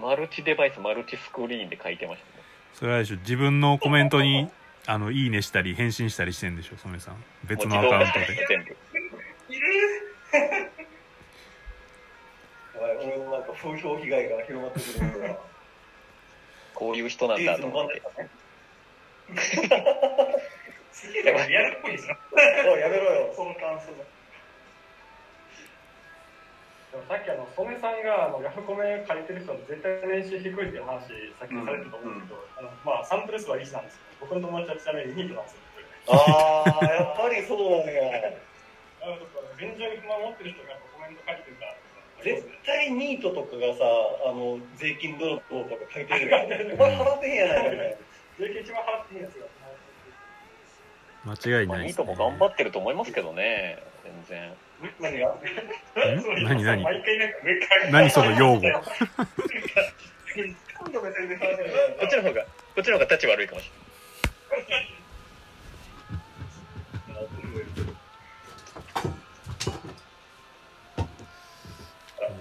[0.00, 2.44] マルチデバイス、マルチスクリーンで書いてましたね。
[2.78, 4.50] それはでしょ自分のコメントに
[4.86, 7.14] あのいいねしたり返信したりしてんでしょ曽根さん。
[7.44, 8.46] 別のアカウントで。
[8.48, 8.76] 全部。
[9.54, 9.66] いる
[12.78, 15.38] 俺もなんか風評被害が広まってくるから
[16.74, 18.02] こういう人なんだと思って。
[20.92, 22.16] すげえでもリアルっぽいですよ。
[22.76, 24.15] やめろよその感想が。
[27.04, 35.66] さっきあの、曽根さんがあのヤフコメ書いてる人は絶対年収低いっていう話、さっきされてたと思うんですけど、あのまあ、サンプル数は1なんですけど、僕の友達はちなみに2となんですよ。
[36.08, 38.30] ああやっぱりそうなんや
[39.58, 41.74] 現状に不満を持ってる人がコメント書いてるから、
[42.22, 43.84] 絶対ニートとかがさ
[44.24, 46.36] あの税金泥棒とか書いてるよ
[46.74, 47.96] お前払ってへんやないかみたいな
[48.38, 49.46] 税金一番払っていいやつが。
[51.26, 54.54] 間違いまあ、ないです、ニートね、も頑張ってると思いますけどね、全然。
[55.00, 55.38] 何がん
[55.94, 56.62] 何？
[56.64, 58.60] 何毎回なんか上から何その用語？
[58.60, 58.66] こ
[60.86, 62.48] っちの方が、こ
[62.80, 63.70] っちの方が立ち悪いかもし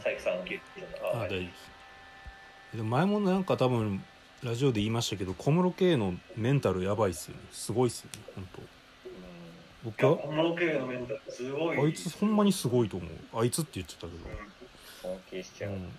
[0.03, 0.63] 佐伯さん聞いて
[1.01, 1.39] あ大丈夫。
[1.39, 1.47] で
[2.77, 4.03] す前もなんか多分
[4.43, 7.41] ラジオで言いましたけど小室圭のメンタルやばいっすよね。
[7.51, 8.61] すごいっすよね本当。
[8.61, 8.67] れ
[9.85, 10.17] 僕は？
[10.17, 11.77] 小室圭のメンタルすごい。
[11.77, 13.09] あいつほんまにすごいと思う。
[13.39, 15.65] あいつって言っちゃったけ。
[15.65, 15.91] ど、うん、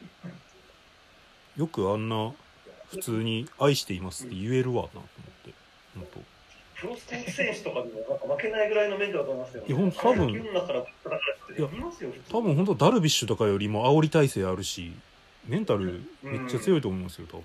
[1.57, 2.33] よくあんな
[2.91, 5.11] 普通に「愛しています」って言えるわなと思っ
[5.45, 5.55] て。
[5.95, 6.21] 本当。
[6.79, 10.31] プロスポーツ選手とかでもなんか負けないぐらいのメンタルだと思いますよ、いやほんと多分。
[10.31, 10.45] いやい
[11.81, 14.93] ますよ普通多分本当ダルビッシュとかよりも煽り体制あるし
[15.47, 17.45] メンタルめっちゃ強いと思いますよ多分。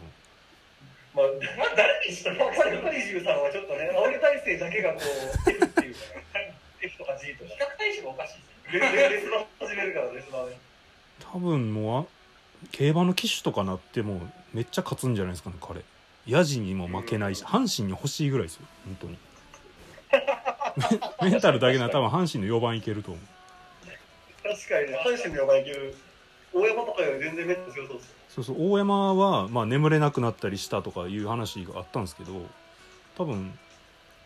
[1.16, 1.26] まあ、
[1.58, 5.81] まあ、誰にしても、やっぱりさんはちょっとね、煽り体制だけがこう、
[8.80, 10.28] レスマ始めるから、レス。
[11.32, 12.06] 多分もうあ
[12.72, 14.22] 競馬の騎手とかなっても
[14.54, 15.82] めっちゃ勝つんじゃないですかね彼
[16.28, 19.18] ヤジにも負けないし阪神に欲しいぐらいですよ本当に
[21.32, 23.24] メンタルだけなら多分阪神の4番いけると思う
[24.44, 25.96] 確かにね、阪神の4番いける。
[26.54, 28.16] 大山とかより全然メンタル強そうです。
[28.30, 32.46] そうそう大山は、まあ、眠れなくなったりしたとかいう話があったんですけど
[33.18, 33.58] 多分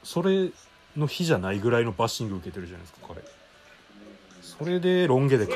[0.04, 0.52] それ
[0.96, 3.22] の日じゃないぐらいのバッシング受けてるじゃないですか彼
[4.58, 5.54] それでロン毛で帰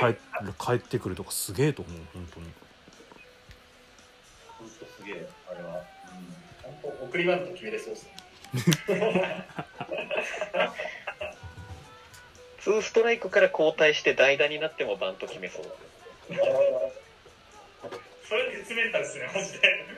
[0.64, 2.46] 帰ってくるとかすげえと思う本当に
[4.58, 5.84] 本当すげえ、あれは。
[6.64, 8.12] 本当送りバント決めれそうですね
[12.60, 15.66] ツーストライクから交代して代打になってもバント決めそう。
[18.28, 19.90] それ実メンタルですねマジで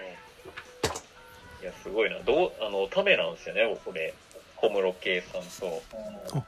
[1.61, 2.19] いや、すごいな。
[2.21, 4.15] どう、あの、ためなんですよね、これ。
[4.55, 5.83] 小室圭さんと、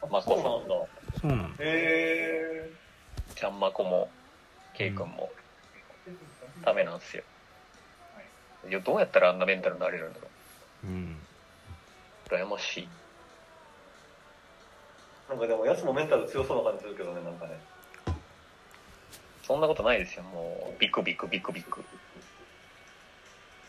[0.09, 0.87] まこさんの、
[1.23, 2.69] そうなんだへ
[3.33, 4.09] ちゃんまこも、
[4.73, 5.31] 圭君も、
[6.65, 7.23] ためなんですよ。
[8.69, 10.27] いや、どうやったらあんなメンタルになれるんだろ
[10.83, 11.17] うん
[12.29, 12.33] う。
[12.33, 12.89] 羨ましい。
[15.29, 15.29] ー。
[15.29, 17.57] なんかでも、やつもメンタル強そうな感じするけどね、なんかね。
[19.43, 20.79] そんなことないですよ、もう。
[20.79, 21.83] ビクビクビクビク。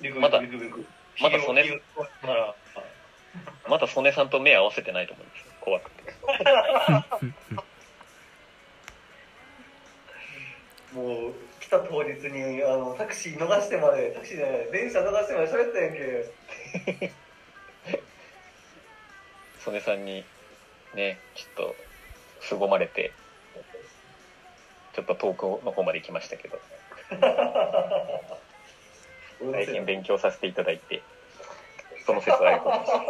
[0.01, 0.85] ビクまだビクビク。
[1.21, 2.55] まだ曽根ヒーローなら、
[3.69, 5.44] まだ曽根さんと目合わせてないと思うんですよ。
[5.65, 6.13] 怖くて。
[10.93, 16.31] もう、来た当日に、あの、タクシー逃してまで、タクシーじゃない、電車逃してまで喋ったやんけ。
[19.59, 20.25] 曽根さんに、
[20.95, 21.77] ね、ちょっと、
[22.41, 23.17] 凄まれて、
[24.93, 26.61] ちょっと遠くの方まで行きましたけど、
[29.51, 31.03] 大変勉強させていただいて、
[32.07, 33.07] その説はありがとうござい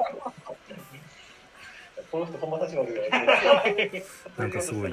[0.78, 0.83] ます。
[2.10, 3.02] この人、ほんま立ち悪いよ。
[4.38, 4.90] なんかすごい。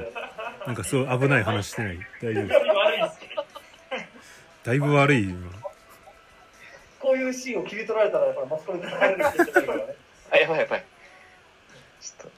[0.65, 1.99] なんかすごい危ない話してない？
[2.21, 2.47] 大丈夫？
[4.63, 5.51] だいぶ悪い今
[6.99, 9.25] こういうシーンを切り取られたら、やっぱりマスコミに取られる。
[10.31, 10.85] あ、やばいやばい。
[11.99, 12.31] ちょっ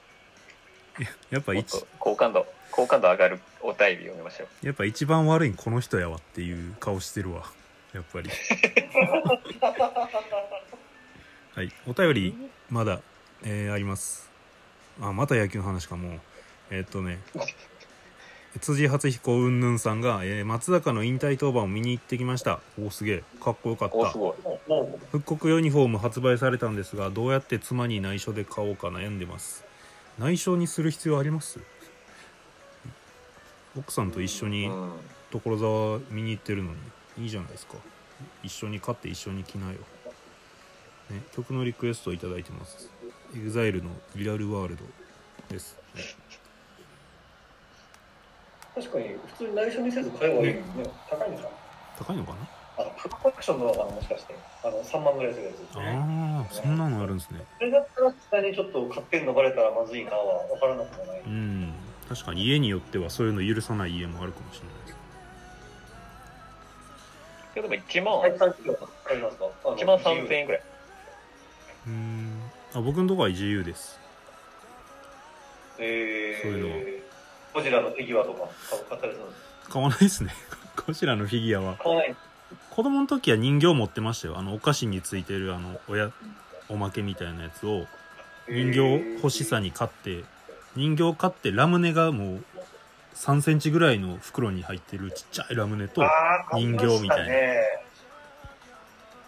[1.31, 4.65] やっぱ一と好感度、好感度上がるお便り読みましょう。
[4.65, 7.43] やっぱ一番悪いんこの人やわっていう顔してるわ。
[7.93, 8.29] やっぱり。
[11.55, 12.99] はいお便りまだ、
[13.43, 14.31] えーあります
[15.01, 16.19] あまた野球の話かもう。
[16.71, 17.19] えーっとね。
[18.61, 22.59] 辻初彦うんぬんさんが、えー松坂の引退登板を見に行ってきました。
[22.79, 23.23] おすげえ。
[23.41, 23.95] かっこよかった。
[25.11, 29.65] 復刻ユニフォーム発売されたんですがどうやって妻に内緒で買おうか悩んでます。
[30.19, 31.59] 内緒にする必要あります？
[33.77, 34.91] 奥さんと一緒にうん。
[35.31, 36.77] 所沢見に行ってるのに
[37.23, 37.73] いいじゃないですか。
[38.43, 39.79] 一緒に買って一緒に着なよ、
[41.09, 42.89] ね、曲のリクエストをいただいてます
[43.33, 44.83] EXILE の「リアルワールド」
[45.49, 46.01] です、ね
[48.77, 50.89] う、確かに、普通に内緒にせず買えばいいのにね。
[51.09, 51.49] 高いんですか
[51.97, 52.37] 高いのかな？
[52.75, 54.35] あの、フルコレクションのかな、もしかして。
[54.63, 55.83] あの、3万ぐらいするやつですね。
[55.85, 57.45] ああそんなのあるんですね。
[57.59, 61.21] それだったら、下にちょっと買ってんのバレたらまずいなは分からなくもない。
[61.21, 61.73] うん。
[62.09, 64.97] 確かに家によってはそういうの許さない家もあるかもしれないです。
[67.53, 69.45] けどでも1万、はい、3キロ買いますか？
[69.65, 70.61] あの1万3000円ぐらい。
[71.85, 72.22] うん
[72.75, 73.99] あ僕のとこは自由です。
[75.77, 77.03] えー、そういう
[77.53, 78.49] ゴジラのフィギュアとか
[78.89, 80.33] 買ったりするんです買わないですね。
[80.75, 81.77] こちらのフィギュアは。
[81.77, 82.15] 買わない。
[82.69, 84.37] 子供の時は人形持ってましたよ。
[84.37, 86.11] あのお菓子についてるあの親
[86.69, 87.85] おまけみたいなやつを
[88.49, 90.23] 人形欲しさに買って
[90.75, 92.43] 人形買ってラムネがもう
[93.15, 96.01] 3センチぐらいの袋に入ってるちっちゃいラムネと
[96.53, 97.25] 人形みたいな。
[97.27, 97.63] ね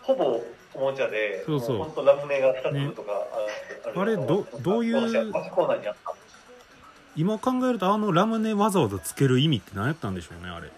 [0.01, 0.41] ほぼ
[0.75, 1.77] おもちゃで、そうそう。
[1.77, 3.11] 本当ラムネが2つとか、
[3.85, 5.33] あるあれどどういう？
[7.15, 10.69] 今考えるとあのラムネわざわざつける意味って何やったんでしょうねあれ。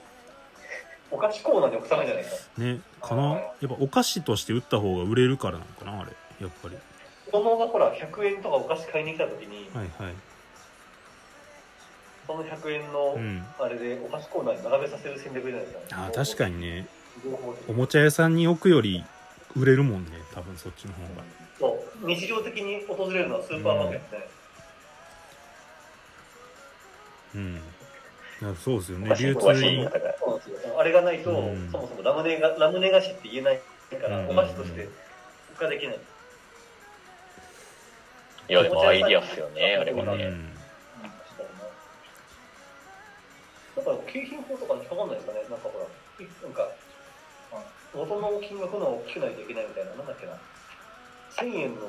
[1.10, 2.30] お菓子コーナーに置くためじゃないか。
[2.58, 3.32] ねかな。
[3.34, 6.12] やっぱお菓子として売った方が売れるからなのかなあれ。
[6.42, 6.78] やっぱり。
[7.26, 10.14] 子供がほら、100円とかお菓子買いに来た時に、はいはい。
[12.28, 13.46] その100円のう、ん。
[13.60, 16.04] あれでお菓子コーナーに並べさせる戦略じゃないですか。
[16.06, 16.88] あー確かにね。
[17.68, 19.04] おもちゃ屋さんに置くより
[19.56, 21.24] 売れるもんね多分そっちの方が。
[21.60, 24.30] そう日常的に訪れるのはスーパーマーケットで、
[27.36, 27.62] うん。
[28.56, 29.10] そうですよね。
[29.18, 29.84] 流通に。
[29.84, 31.72] 方がそうなんですよあれがないと、うん。
[31.72, 33.60] そもそもラムネがラムネ菓子って言えない
[34.00, 34.30] から、うん。
[34.30, 34.88] お菓子として
[35.60, 36.00] 出荷できない。
[38.50, 40.24] いやでもアイディアっすよねあれはね。
[40.26, 40.58] うん。
[43.78, 46.68] だから景品法とかに引っかかんないですかね、なんかほら、いなんか、
[47.98, 50.34] 元の金額の大きくないといけないみたいな、なんだっけな、
[51.34, 51.82] 1000円の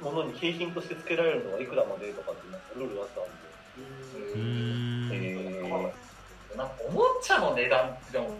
[0.00, 3.30] ものに景品として付けられるのはいくらまでとかってなんかルールがあったんで、
[3.78, 5.10] うー。
[5.10, 6.56] んえー。
[6.56, 8.38] なんかおもちゃの値段でも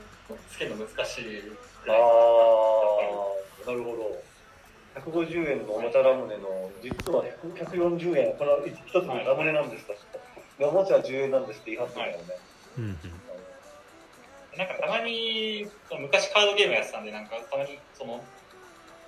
[0.48, 4.22] つけるの難しいぐあらいー、なるほど。
[4.94, 9.94] 150円のおもちゃラムネの、実は140円、この一つのラムネなんですと。
[10.58, 12.38] でおもちゃは10円なんですって言い張ってたよね。
[12.78, 12.98] うんうん
[14.56, 18.22] なんかたまにその昔カードゲームやってたんでなんかたまにその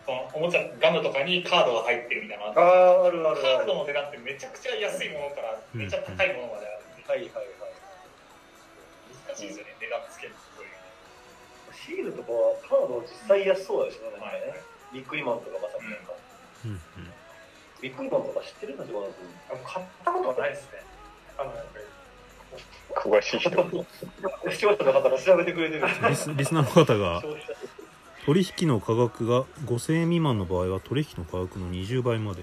[0.07, 3.59] そのおもちゃガムとかにカードが入ってるみたいなのがあってあー、あるあるある。
[3.59, 7.75] カードの値段ってめちゃくちゃ安いものからめちゃ高いものまであるんではいはいはい。
[9.27, 10.35] 難しいですよね値段つける
[11.75, 14.55] シールとかはカード実際安そうだしね、なんかね。
[14.93, 16.13] ビックリマンとかまさになんか。
[16.65, 16.81] うんうん
[17.83, 19.13] ビックリマンとか知ってるんだよ、
[19.53, 20.81] あの買ったことはないですね。
[21.37, 21.85] あの、やっぱり
[22.95, 23.51] 詳しい人
[24.51, 25.87] 視聴者の方が調べてくれてる。
[26.09, 27.23] リスリスナーの方が
[28.25, 32.43] 取引の価格が5000円未満の場合は取引の価格の20倍まで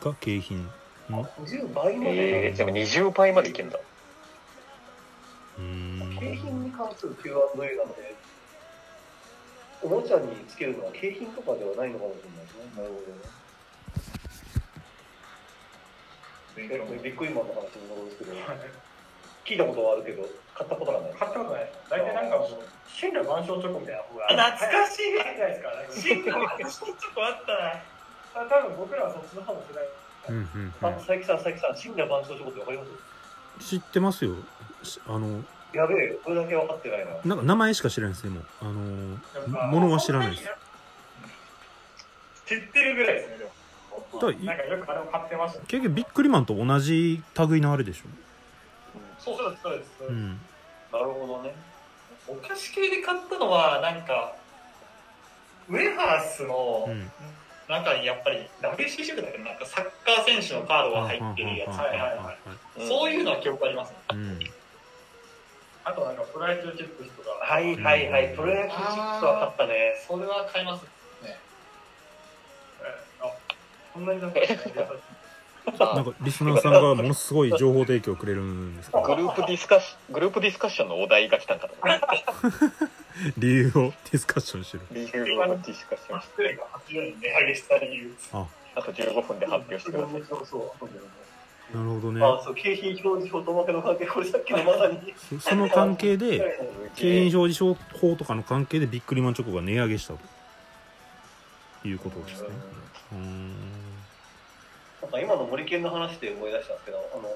[0.00, 0.68] が景品
[1.10, 2.48] の10倍まで？
[2.48, 3.78] えー、でも20倍までいけんだ
[5.58, 8.14] うーん景品に関する Q&A なので、
[9.82, 12.64] おもちゃにつけるのは景品とかではないのかもしれないですね。
[12.76, 13.44] なるほど。
[16.56, 18.30] 勉強ビックリマンの話に戻るんですけど、
[19.44, 21.12] 聞いたことはあるけど、買ったことがない。
[21.18, 21.72] 買ったことない。
[21.90, 24.26] 大体なんかもう、真羅万象チョコみたいな方が。
[24.28, 25.68] 懐かしいいじゃないですか。
[25.90, 29.84] 真の私ちょっとあったな多分僕らはそっちの方の世代。
[30.30, 32.90] うんうんあ、佐伯さん、佐伯さん、真羅万象チョコってわかります？
[32.90, 32.98] うん
[33.60, 34.34] 知ってますよ
[34.82, 37.12] しあのやべえ、これだけ分かってないな。
[37.24, 38.72] なんか名前しか知らないですでもあの
[39.68, 40.42] ものは知らないです
[42.46, 43.50] 知ってるぐらいですねでも
[44.20, 45.60] ただいなんかよくあれを買ってました。
[45.66, 48.04] 結局ビックリマンと同じ類のあれでしょ
[49.24, 50.40] そうそうですそうですそうですうん。
[50.92, 51.54] なるほどね。
[52.28, 54.34] お菓子系で買ったのはなんか
[55.68, 57.10] ウェハースのうん。
[57.66, 61.68] 中にやっぱり WCC だけどなんかサッカー選手のカードが入ってるやつ。
[61.78, 62.36] はいはいは
[62.76, 63.96] いそういうのは記憶ありますね。
[64.12, 64.38] うん。
[65.84, 67.30] あとなんかプロ野球チップスとか。
[67.40, 69.94] はいはいはい、プロ野球チップスは買ったね。
[70.06, 70.84] それは買います
[71.22, 71.38] え
[73.20, 73.32] あ、
[73.94, 74.40] こんなになんか、
[75.78, 81.74] なんかリスナーさんがものすごい情報提供くれるんですけどグループディスカッシグループディスカッションのお題が来たんかと。
[83.38, 84.86] 理由をディスカッションしてる。
[84.90, 88.46] 理由をディスカッションして失礼が80円値上げした理由あ。
[88.76, 90.20] あと15分で発表してください。
[91.74, 92.24] なるほどね。
[92.24, 95.14] あ、そう、景品表示表とおまけの関係、これさっきのまさに。
[95.40, 96.58] そその関係で
[96.94, 102.48] 景品表示法とかの関係でビックリマンチョコが値上げしたということですね。
[103.12, 103.53] うーん
[105.04, 107.28] なんか今の森健の話で思い出したんですけど、あの、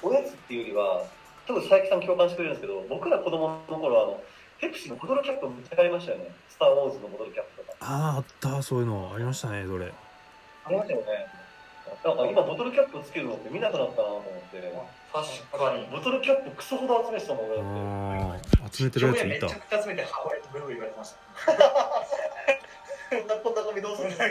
[0.00, 1.04] おやつっていうよりは、
[1.46, 4.22] 多分佐伯さん共感してくれるんですけど、僕ら子供の頃、あの、
[4.58, 6.32] ペプシのボトルキャップめっちゃ買いましたよね。
[6.48, 7.76] スター・ウォーズのボトルキャップとか。
[7.80, 9.92] あああったそういうのありましたねそれ
[10.64, 11.26] ありましたよね。
[12.04, 14.60] なんか今ボトルキャップつけるのって見なくなったなと思って、
[15.12, 18.62] 確かにボトルキャップクソほど集めてたもん、俺だって。
[18.62, 21.18] ああ集めてるやついためちゃくちゃ集めて母親とブーブー言われてました
[23.10, 24.24] こんなこんなゴミどうするんですか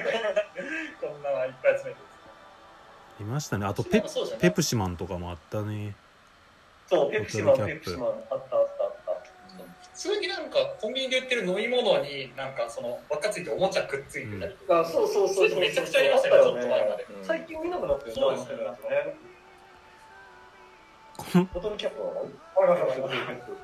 [1.02, 2.09] こんなのいっぱい集めて
[3.20, 3.66] いましたね。
[3.66, 4.04] あとペ
[4.40, 5.96] ペプシマンとかもあったね。
[6.88, 8.70] そう、ペプシマン、ペプシマン、あったあったあっ
[9.06, 9.12] た。
[9.94, 15.56] 普通になんかコンビニで売ってる飲み物になんかその輪っかついておもちゃくっついてたりとか、あ、そうそうそそうういう。
[15.56, 17.04] のめちゃくちゃありましたよねちょっと前まで。
[17.04, 17.26] うん。
[17.26, 18.56] 最近見なくなってるそうですね。
[18.56, 19.18] ね。
[21.54, 22.08] ボトルキャップは？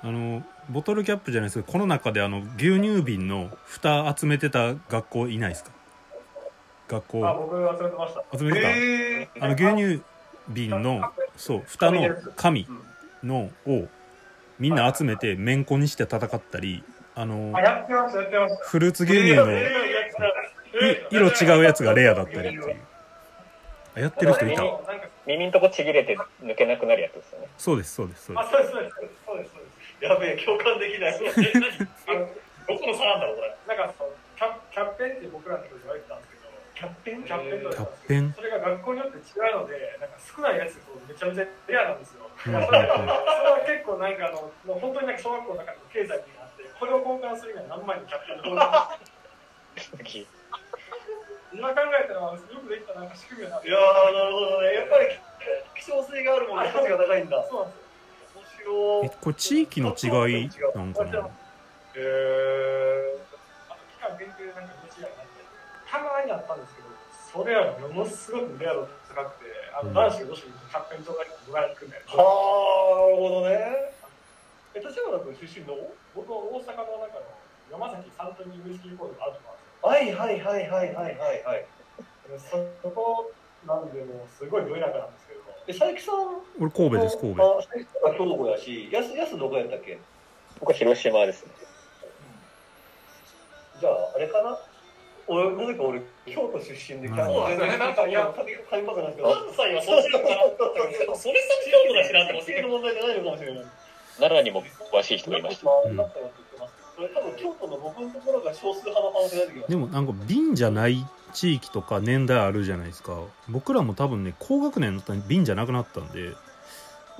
[0.03, 5.71] あのボトルキャップじゃないですけどこの中であの牛乳瓶の蓋集めてた学校いないですか？
[6.87, 8.37] 学あ、校僕集めてました。
[8.37, 10.03] 集めてた、えあの牛乳
[10.49, 12.67] 瓶のそう蓋の紙
[13.23, 13.87] のを
[14.59, 16.83] みんな集めてめんこにして戦ったり
[17.15, 18.63] あのあ、やってました、やってました。
[18.65, 19.47] フルーツ牛乳の
[21.09, 22.75] 色違うやつがレアだったりっていう。
[23.95, 24.63] あやってる人いた。
[25.25, 27.47] 耳んとこちぎれて抜けなくなるやつですよね。
[27.57, 28.71] そうですそうですそうであそうです
[29.25, 29.51] そうです
[30.01, 31.17] やべえ、共感できない。
[32.67, 33.75] どこの差なんだろうこれ。
[33.75, 33.93] なんか
[34.35, 36.34] キャキャッペンって僕らの時言われてたんですけど
[36.75, 37.23] キャッペン？
[37.23, 37.63] キャッペン？
[37.63, 38.33] とすキャッペン？
[38.35, 39.21] それが学校によって違
[39.51, 42.27] うのでなんか少ないやつこうめちゃめちゃレアなんですよ。
[42.27, 48.55] うん それは結構なんかあのもう本当になんか小学校の中でも経済にあってこれを交換するには何枚のキャッペンを
[51.55, 53.63] 今考えたらよくできたなんか仕組みやな。
[53.63, 54.73] いやー、なるほどね。
[54.73, 55.07] やっぱり
[55.75, 57.45] 希少性があるものの価値が高いんだ。
[57.49, 58.99] そうなんですよ。
[58.99, 59.05] 面白い。
[59.05, 60.07] えこれ地域の違
[60.43, 61.29] いなんかな？
[61.95, 63.19] へー。
[63.69, 64.73] あと期間限定でなんか
[65.99, 66.87] たまにあったんですけど
[67.31, 69.95] それはものすごくレア度高くてあのうん。
[69.95, 71.33] 男子がどうしてもキャッペン状態に
[71.73, 73.91] いくんだよはあ、なるほどね。
[74.75, 75.75] え、立花君出身の
[76.15, 77.27] 僕は大阪の中の
[77.71, 79.39] 山崎サントニーウイスキーコードがあると
[79.81, 81.65] こはいはいはいはいはいはい
[82.39, 82.57] そ
[82.89, 83.31] こ
[83.67, 85.41] なんでもうすごいど田舎なんですけど。
[85.67, 86.41] え、佐伯さん？
[86.61, 87.43] 俺神戸です神戸。
[87.43, 89.99] あ、佐伯さんが兵庫やし、やす、やすどこやったっけ？
[90.59, 91.51] 僕は広島ですね。
[93.79, 94.57] じゃあ、あれかな？
[95.27, 98.83] 俺、なぜか俺、京都出身で、でなんかいやなんですけど、関
[99.55, 103.65] 西はそっちなのかなそれさ京都だしなって思って地域の問題じゃないのかもしれない。
[104.17, 104.63] 奈良にも
[104.93, 105.65] 詳しい人がいました。
[109.67, 113.19] でもなんか瓶じゃない地域とか年代あるじゃないですか
[113.49, 116.33] 僕らも多分ね高学年だったら瓶じゃなくなったんで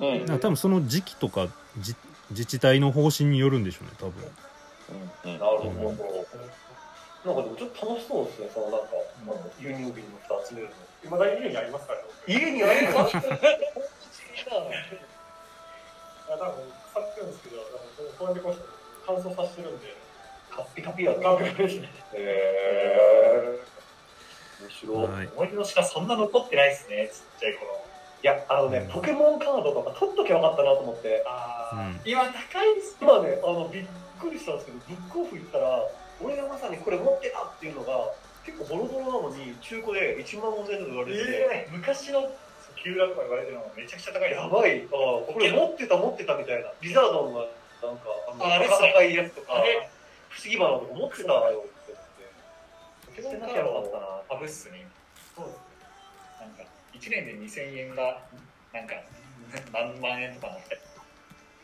[0.00, 0.18] うん。
[0.26, 1.48] なんか多分その時期とか
[1.78, 1.94] じ
[2.30, 4.14] 自治体の方針によるんでしょうね多分
[5.24, 5.38] うん。
[5.38, 6.26] なるほど。
[7.26, 8.94] なんかでもちょっと楽しそうですね、そのなんか、
[9.58, 10.74] 輸入瓶の蓋集めるの。
[11.02, 13.02] いまだに家にありますからね家にあるのいや
[16.38, 18.56] 多分腐ってるんですけど多分こうやってこう
[19.06, 19.94] 乾燥させてるんで
[20.50, 24.62] カッピカピやガンガンですねへー。
[24.62, 25.06] 面白い。
[25.06, 27.86] はい思い出の品そんな残ってないですねちっちゃい頃
[28.22, 31.22] いや、あのね、ポケモンカードとか取っときゃよかったなと思って。
[31.26, 33.86] あーうん今高いです今ね、あの、びっ
[34.18, 35.84] くりしたんですけど、ブックオフ行ったら、
[36.20, 38.12] 俺がまさにこれ持ってたっていうのが、
[38.44, 41.76] 結構ボロボロなのに、中古で1万5000円とか言われてて、えー。
[41.76, 42.30] 昔の
[42.76, 46.72] 急落とか言われてるのがめちゃくちゃ高いやばい、あこれ持ってた持ってたみたいな。
[46.80, 47.40] リザードンが、
[47.82, 49.64] なんか、あの、高いやつとか
[50.30, 52.00] 不思議花とか持ってたよって思
[53.12, 53.22] って。
[53.22, 54.06] 捨てなきゃよかったな。
[54.28, 54.84] ハブ室に
[55.34, 55.76] そうですね。
[56.40, 56.62] なんか
[56.94, 58.22] 1年で2000円が
[58.72, 58.94] なんか
[59.72, 60.78] 何万円とかなって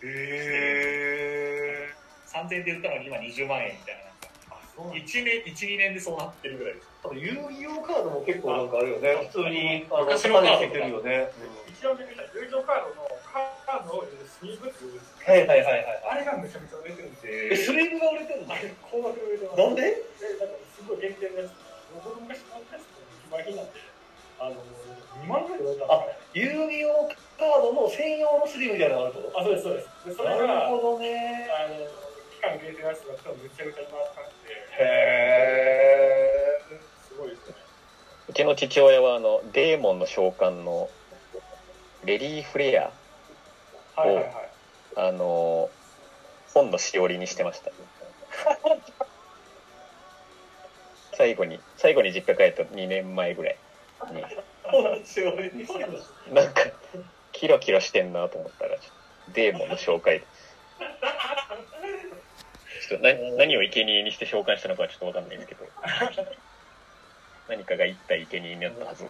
[0.05, 1.89] へ
[2.27, 4.12] 3000円で売ったのに今20万円みたいな
[4.79, 6.89] 1年12年でそうなってるぐらいです。
[7.13, 9.29] 遊戯王カードも結構なんかあるよね。
[9.29, 11.29] 普通に、あの、昔のカードてるよね。
[11.69, 16.03] 一番びっくりした友情カードのカードをスニーブっていうはいはいはいはい。
[16.09, 17.53] あれがめちゃめちゃ売れてるんで。
[17.53, 19.99] え、スレーブが売れてるのあれ高額で売れてますなんでで
[20.41, 21.53] なんかすごい限定のやつ
[21.93, 23.73] 僕昔買ったやつと非売品なんで
[24.41, 24.57] あの
[25.23, 29.33] 2万ぐらいで売れたんです遊戯王カードの専用のスリーブみたいなのがあると？
[29.37, 29.89] あそうですそうです。
[30.07, 31.51] でそれながるほどね。
[31.51, 32.12] あの期
[32.43, 36.61] 間限定のやつが多分めちゃめちゃ今高くてへ
[37.09, 37.55] すごいですね
[38.29, 40.91] うちの父親はあのデーモンの召喚の
[42.05, 42.91] レリーフレア
[43.95, 44.33] はいはいはい。
[44.97, 45.71] あの
[46.53, 47.71] 本のしおりにしてました。
[51.15, 53.57] 最後に最後に実家帰った2年前ぐらい
[54.13, 54.23] に。
[56.33, 56.63] なんか
[57.33, 58.77] キラキラしてんなと思ったら
[59.29, 60.27] デーモンの紹介で
[62.93, 65.65] ちょっと何何を生贄にして召喚したのかはちょっとわかんないんですけど。
[67.49, 69.09] 何かが一体生贄になったはず。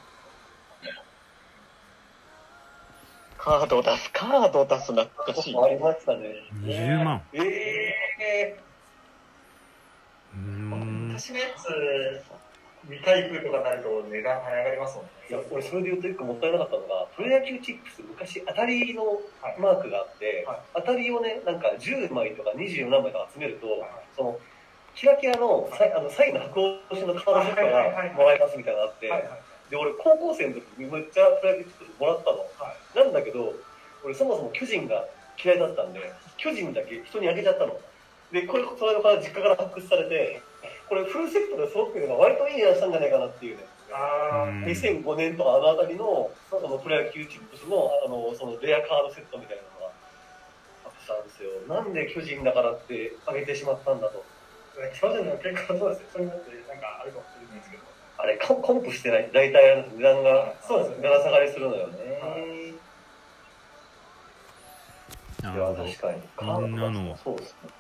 [3.39, 5.57] カードを出すカードを出す懐かしい。
[5.59, 6.29] ありましたね。
[6.63, 7.23] 20万。
[7.33, 7.41] え
[8.21, 8.61] え
[10.33, 11.09] うーん。
[11.09, 11.65] 昔のやつ
[12.85, 15.11] 未開封とかになると値段跳ね上がりますもんね。
[15.31, 19.21] いや、俺それで言うと一個もったいなかったのが、プロ野球チップス、昔当たりの
[19.59, 20.59] マークがあって、はい。
[20.75, 23.67] 当たりをね、なんか10枚とか20何枚とか集めると、
[24.17, 24.39] その、
[24.95, 29.31] キラキラのサイあのサインの箱押しのカードセットがもらえますみたいなのがあって、はいはい
[29.73, 32.45] で、俺高校生の時めっちゃプロ野球チップスもらったの。
[32.61, 33.55] はなんだけど、
[34.05, 35.09] 俺そもそも巨人が
[35.43, 37.81] 嫌いだったんで、巨人だけ人にあげちゃったの。
[38.33, 40.43] で、これ、それから実家から発掘されて、
[40.93, 43.65] これフルセットで揃ってるのが割といい値段したんじゃないかなっていうね。
[43.89, 49.93] あうん2005年とかあの辺りのそのプロ野球チップスのあのそのレアカードセットみたいなのが
[50.85, 51.49] あったんですよ。
[51.65, 54.23] なんで巨人だからってあげてしまったんだと。
[55.01, 57.83] 巨人の結構そうですねそういうのってなんかあるかもしれないですけど
[58.19, 62.21] あれコンコンプしてないと大体あの値段がそうですねガラ下がりするのよね。
[62.21, 62.75] はいい
[65.45, 66.21] やなるほど確かに。
[66.69, 67.71] みんなのそうですね。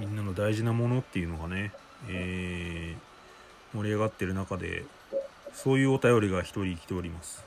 [0.00, 1.70] みんなの大事なものっていうのがね、
[2.08, 3.04] えー
[3.76, 4.84] 盛り上がってる中で
[5.52, 7.44] そういうお便りが一人来ております。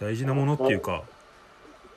[0.00, 1.04] 大事なものっていうか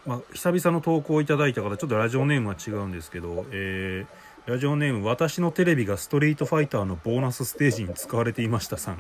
[0.06, 9.00] まあ久々の投稿をいただいた方ちょっとラジオネームは違うんですけどえーラジオネーム私のテレビがストリートファイターのボーナスステージに使われていましたさん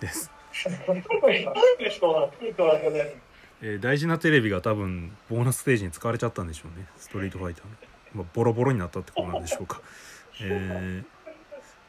[0.00, 0.30] です、
[3.62, 6.86] えー大事なテレビが多分ボーナスステージに使われちゃったんでしょうね。
[6.96, 7.70] ストリートファイターの、
[8.14, 9.82] まあ、ボロボロになったってことなんでしょうか。
[10.42, 11.19] えー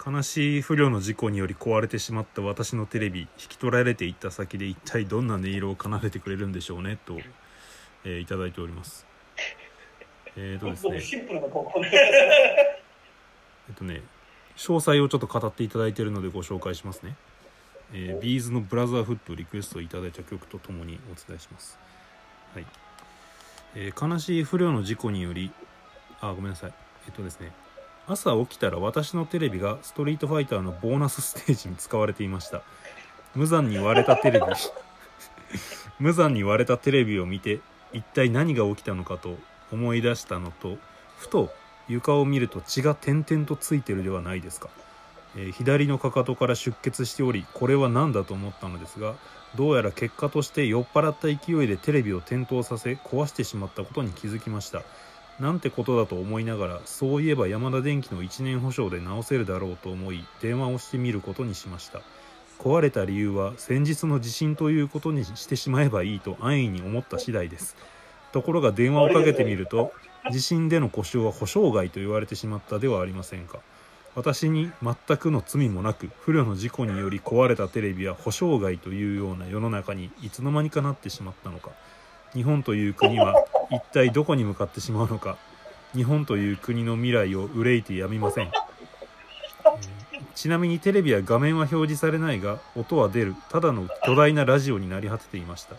[0.04, 7.20] 悲しい不慮の事故により壊れてしまった私のテレビ引き取られていった先で一体どんな音色を奏でてくれるんでしょうねと、
[8.04, 9.06] えーいただいております。
[10.36, 11.00] えーとですね。
[11.00, 11.48] シンプルな。
[11.48, 11.50] え
[13.72, 14.02] っとね
[14.58, 17.16] 詳細をちょっと語っていただいているのでご紹介しますね、
[17.94, 21.78] えービーズのブラザーフットリクエストいただいた曲とともにお伝えします。
[22.56, 22.66] はい、
[23.76, 25.52] えー悲しい不慮の事故により
[26.22, 26.74] あごめんなさい。
[27.06, 27.52] えっとですね
[28.08, 32.62] 朝起きたら私のテレビがストリートファイターのボーナスステージに使われていました。
[33.36, 34.46] 無残に割れたテレビ。
[36.00, 37.60] 無残に割れたテレビを見て
[37.94, 39.38] 一体何が起きたのかと
[39.72, 40.78] 思い出したのと
[41.18, 41.54] ふと
[41.88, 44.70] 床を見ると血が点々とついてるではないですか、
[45.36, 49.16] えー左のかかとから出血しておりこれは何だと思ったのですが
[49.56, 54.84] どうやら結果として酔っ払った勢いでテレビを点灯させ壊してしまったことに気づきました。
[55.42, 62.02] なんてことだと思いながらそういえば山田電機の1年保証で直せるだろうと思い電話をしてみることにしました。
[62.60, 67.76] 壊れた理由は先日の地震ということにしてしまえばいいと安易に思った次第です。
[68.32, 69.92] ところが電話をかけてみると
[70.32, 73.58] 地震での故障は保証外と言われてしまったではありませんか。
[74.14, 81.72] 私に全くの罪もなく不慮の事故により壊れたテレビは保証外というような世の中にいつの間にかなってしまったのか。
[82.34, 85.38] 日本という国は一体どこに向かってしまうのか。
[85.94, 88.72] 日本という国の未来を憂いてやみません、えー
[90.34, 93.36] ちなみにテレビは画面は表示されないが音は出る。
[93.50, 95.76] ただの巨大なラジオになり果てていました。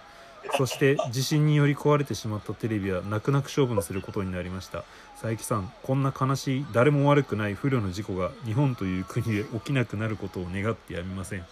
[0.56, 4.84] そして地震により壊れてしまったテレビは泣く泣く処分することになりました。
[5.14, 11.44] 佐伯さんこんな悲しい誰も悪くない不慮の事故が日本という国で起きなくなることを願ってやみません、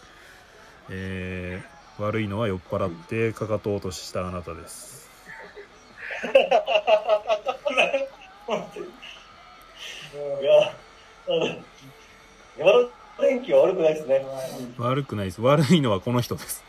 [0.91, 4.90] えー悪いのは酔っ払ってかかと落とししたあなたです。
[10.41, 10.73] いや、
[11.29, 11.47] あの、
[12.59, 12.73] 山
[13.19, 14.27] 田電機は悪くないですね。
[14.79, 16.63] 悪くないです悪いのはこの人です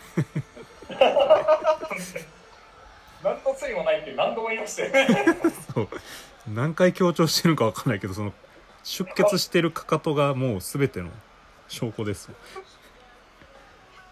[3.24, 5.08] 何の罪もないって何度も言いましたよね。
[5.74, 5.88] そう
[6.48, 8.34] 何回強調してるかわかんないけどその
[8.84, 11.10] 出血してるかかとがもう全ての
[11.68, 12.30] 証拠です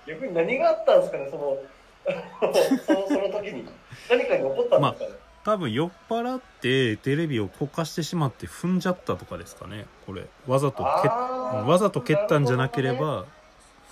[0.06, 1.58] 逆に何があったんですかね、その、
[2.86, 3.68] そのその時に。
[4.10, 5.29] 何かに起こったんですかね。
[5.50, 9.88] 多分酔っ払ってテレビをこかしてしまって踏んじゃったとかですかね。
[10.06, 10.28] これ。
[10.46, 13.26] わざと蹴っあーわざと蹴ったんじゃなければ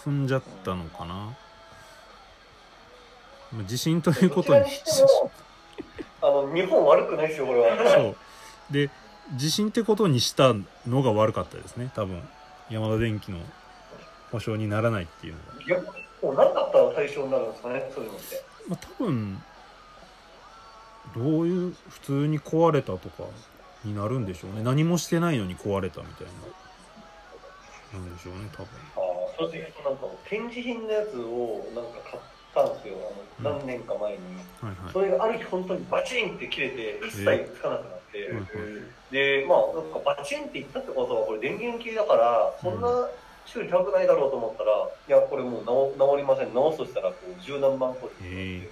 [0.05, 1.15] 踏んじゃったのかな。
[3.51, 4.65] まあ地震ということに
[6.21, 7.91] あの、日本悪くないですよ、これは。
[7.91, 8.15] そう。
[8.69, 8.91] で
[9.35, 10.53] 地震ってことにした
[10.85, 11.91] のが悪かったですね。
[11.95, 12.21] 多分
[12.69, 13.39] 山田電機の
[14.31, 15.91] 保証にならないっていうのがいや、
[16.21, 18.45] もう何だったら対象になるんですかね、そういうのって。
[18.69, 19.41] まあ、多分
[21.15, 23.23] どういう普通に壊れたとか
[23.83, 24.63] になるんでしょうね。
[24.63, 26.27] 何もしてないのに壊れたみたい
[27.93, 27.99] な。
[27.99, 28.67] なんでしょうね多分。
[28.95, 32.95] ああ、それでなんか、展示品のやつをなんか買ったんですよ、
[33.41, 33.59] あの、うん。
[33.59, 34.17] 何年か前に。
[34.61, 34.93] はいはい。
[34.93, 38.45] それがある日本当にバチンって切れて、一切つかなくなって、うんうん
[39.11, 43.07] で、まあ、なんかバチンっていったってことは、これ電源系だから、そんな
[43.45, 46.53] 修理高くないだろうと思ったら、いや、これもう直治りません。
[46.53, 48.69] 直すとしたら、こう、十何万個ですへえ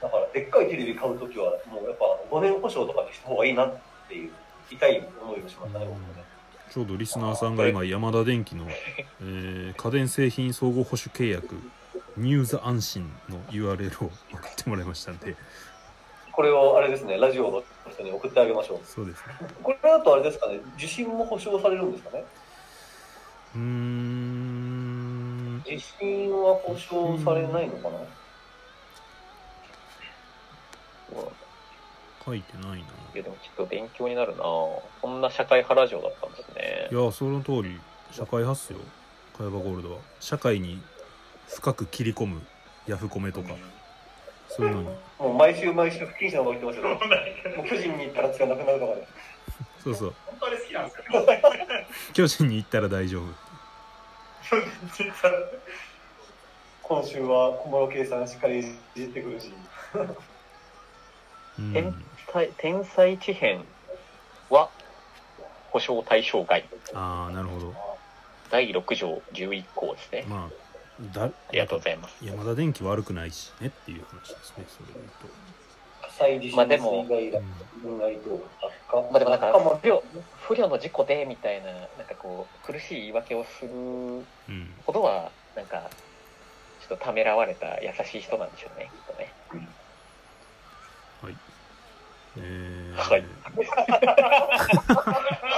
[0.00, 3.76] だから、でっかいテレビ買うときは、もうやっぱ5年保証とかにした方がいいなっ
[4.08, 4.30] ていう、
[4.70, 6.24] 痛い思いをしましたね、僕もね。
[6.70, 11.54] ちょうどリスナーさんが今山田電機の、えー家電製品総合保守契約
[12.16, 15.34] ニューザ安心の URL を送ってもらいましたんで。
[16.32, 18.80] これをあれですね、ラジオの人に送ってあげましょう。
[18.84, 19.34] そうですね。
[19.62, 22.24] これだとあれですかね、受信も保証されるんですかね？
[23.56, 25.62] うーん。
[25.64, 27.98] 受信は保証されないのかな、
[32.24, 32.76] 書いてないな。
[32.76, 32.80] い
[33.14, 34.42] やでもちょっと勉強になるな。
[34.42, 36.88] こんな社会派ラジオだったんですね。
[36.90, 37.80] いやその通り
[38.10, 38.78] 社会派っすよ。
[39.36, 39.98] 茅場ゴールドは。
[40.20, 40.80] 社会に
[41.48, 42.42] 深く切り込む
[42.86, 43.50] ヤフコメとか。
[44.48, 44.88] そういうのに。
[45.18, 46.88] もう毎週毎週不謹慎なこと言ってますよ。
[47.56, 49.06] もう巨人に行ったら使わなくなるとかで。
[49.84, 50.14] そうそう。
[50.26, 51.04] 本当に好きなんですよ。
[52.14, 53.24] 巨人に行ったら大丈夫。
[56.82, 58.62] 今週は小室圭さんしっかりい
[58.96, 59.52] じってくるし。
[61.58, 61.94] うん天
[62.32, 63.64] 才天才地編
[64.50, 64.70] は
[65.70, 66.64] 保証対象外。
[66.94, 67.74] ああなるほど
[68.50, 70.24] 第6条11項ですね。
[70.28, 70.68] まあ
[71.12, 72.16] だありがとうございます。
[72.24, 75.08] 山田電機悪くないしねっていう話ですねそれで
[76.02, 77.44] 火災地震まあでも水害言う
[77.82, 80.02] 分害と悪化まあでもなんか不慮
[80.42, 84.24] 不慮の事故でみたいななんかこう苦しい言い訳をするとうん
[84.86, 85.90] ほどはなんか
[86.80, 89.32] ちょっとためらわれた優しい人なんでしょうねきっとね。
[92.40, 93.24] えーはい。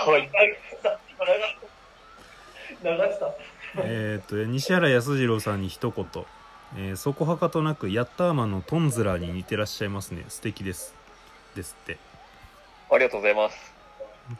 [0.06, 0.30] はい。
[2.82, 3.34] 流した。
[3.84, 6.06] えーっと西原康次郎さんに一言、
[6.76, 10.24] えーそこはかとなくヤッターマンのトンズラーに似てらっしゃいますね。
[10.28, 10.94] 素敵です。
[11.54, 11.98] ですって。
[12.90, 13.74] ありがとうございます。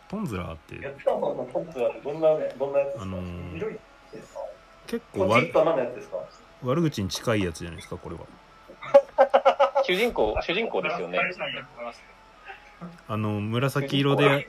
[0.09, 0.81] トンズラーって。
[0.83, 2.29] やったののトップはどんな
[2.59, 3.03] どんなやつですか？
[3.03, 3.79] あのー
[4.87, 6.17] 結構悪ポチッと何のやつですか？
[6.65, 8.23] 悪口に近いやつじゃないですかこれは。
[9.85, 11.19] 主人公、主人公ですよね。
[13.09, 14.47] あの紫色で。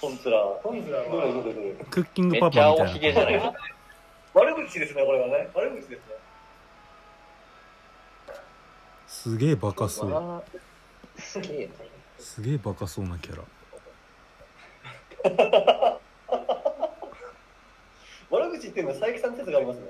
[0.00, 0.38] トンツラ。
[0.62, 1.04] トンズラは。
[1.10, 2.98] どれどれどれクッキングパパみたいな。
[2.98, 3.54] げじゃないですか。
[4.34, 5.48] 悪口ですねこれはね。
[5.54, 5.96] 悪口ですね。
[9.06, 10.42] すげえバカそう。
[11.20, 11.72] すげえな。
[12.18, 13.42] すげえバカそうなキャラ。
[18.30, 19.86] 悪口っていうのは佐伯さん説がありますね。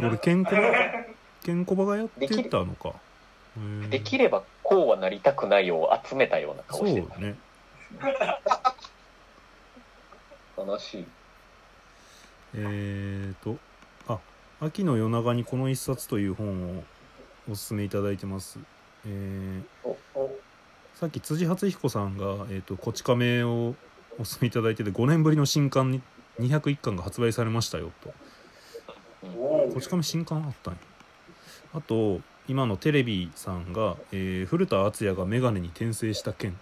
[0.08, 0.62] 俺ケンコバ
[1.44, 2.94] ケンコバがやってたのか。
[3.90, 7.08] できればこうはなりたくないを集めたような顔してる。
[7.18, 7.38] ね。
[10.58, 11.06] 悲しい。
[12.52, 13.56] えーと
[14.08, 14.18] あ
[14.60, 16.84] 秋の夜長にこの一冊という本を
[17.50, 18.58] おすすめいただいてます。
[19.06, 19.62] えー
[20.96, 23.74] さっき辻初彦さんが、えー、とこち亀を
[24.18, 26.02] おすすめいただいてて5年ぶりの新刊に
[26.40, 28.12] 201巻が発売されましたよと。
[29.22, 30.80] おこち亀新刊あったんや。
[31.72, 36.58] あと今のテレビさんが、えー古田敦也が眼鏡に転生した件。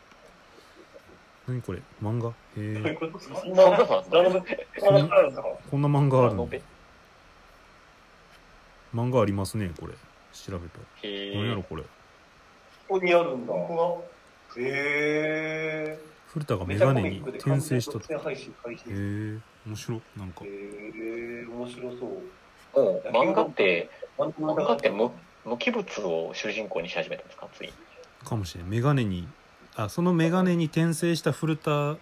[1.46, 1.80] 何これ？
[2.02, 2.32] 漫画？
[2.56, 4.50] えどういうー、
[5.70, 6.48] こんな漫画あるの？
[8.92, 9.92] 漫画ありますねこれ。
[10.32, 11.82] 調べた何やろこれ？
[11.84, 11.88] こ
[12.88, 13.54] こにあるんだ。
[14.58, 18.02] へえ古田が眼鏡に転生したへ
[18.88, 20.44] え面白なんか。
[20.44, 22.22] へえ面白そう。
[23.12, 25.12] 漫画って、漫漫画って無
[25.46, 27.68] 無機物を主人公にし始めたんですかつい。
[27.68, 27.72] に。
[28.24, 28.68] かもしれん。
[28.68, 29.26] 眼鏡に
[29.76, 31.96] あその眼鏡に転生した古田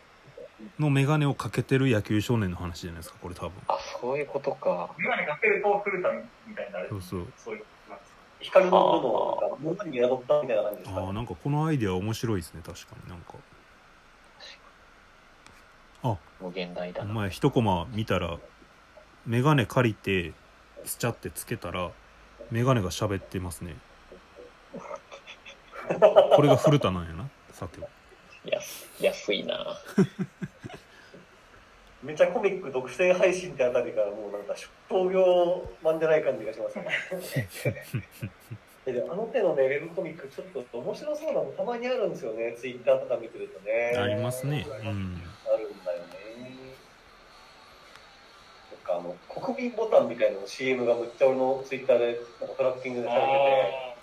[0.79, 3.53] の眼鏡をかけてる野球少年の話じゃないですかこれ多分。
[3.69, 4.91] あ、そういうことか。
[4.99, 6.11] メガネかけると古田
[6.47, 6.81] みたいにな。
[6.81, 7.27] るそうそう。
[7.37, 13.35] そういうことなんです光のものを物に宿ったみたいな感じですか、ああなんかこのアイデア面白いですね確かになんか。
[16.41, 17.11] 無限大だな。
[17.11, 18.39] お前一コマ見たら
[19.27, 20.33] 眼鏡借りて
[20.85, 21.91] スチャってつけたら
[22.55, 23.75] 眼鏡が喋ってますね。
[26.37, 27.29] これが古田なんやな。
[27.53, 27.89] さては。
[28.45, 29.77] 安安いな。
[32.05, 34.55] めっちゃコミック独占配信ってあたりからもうなんか
[34.89, 36.87] 商業版じゃない感じがしますね。
[38.93, 42.55] であの手のねウェブコミックちょっと面白そうなのたまにあるんですよね。
[42.57, 43.97] ツイッターとか見てるとね。
[43.97, 44.65] ありますね。
[44.69, 45.21] うん。
[45.53, 46.24] あるんだよね
[48.85, 53.27] かあの国民ボタンみたいなの CM がむっちゃ俺のツイッターでなんかトラッキングでされて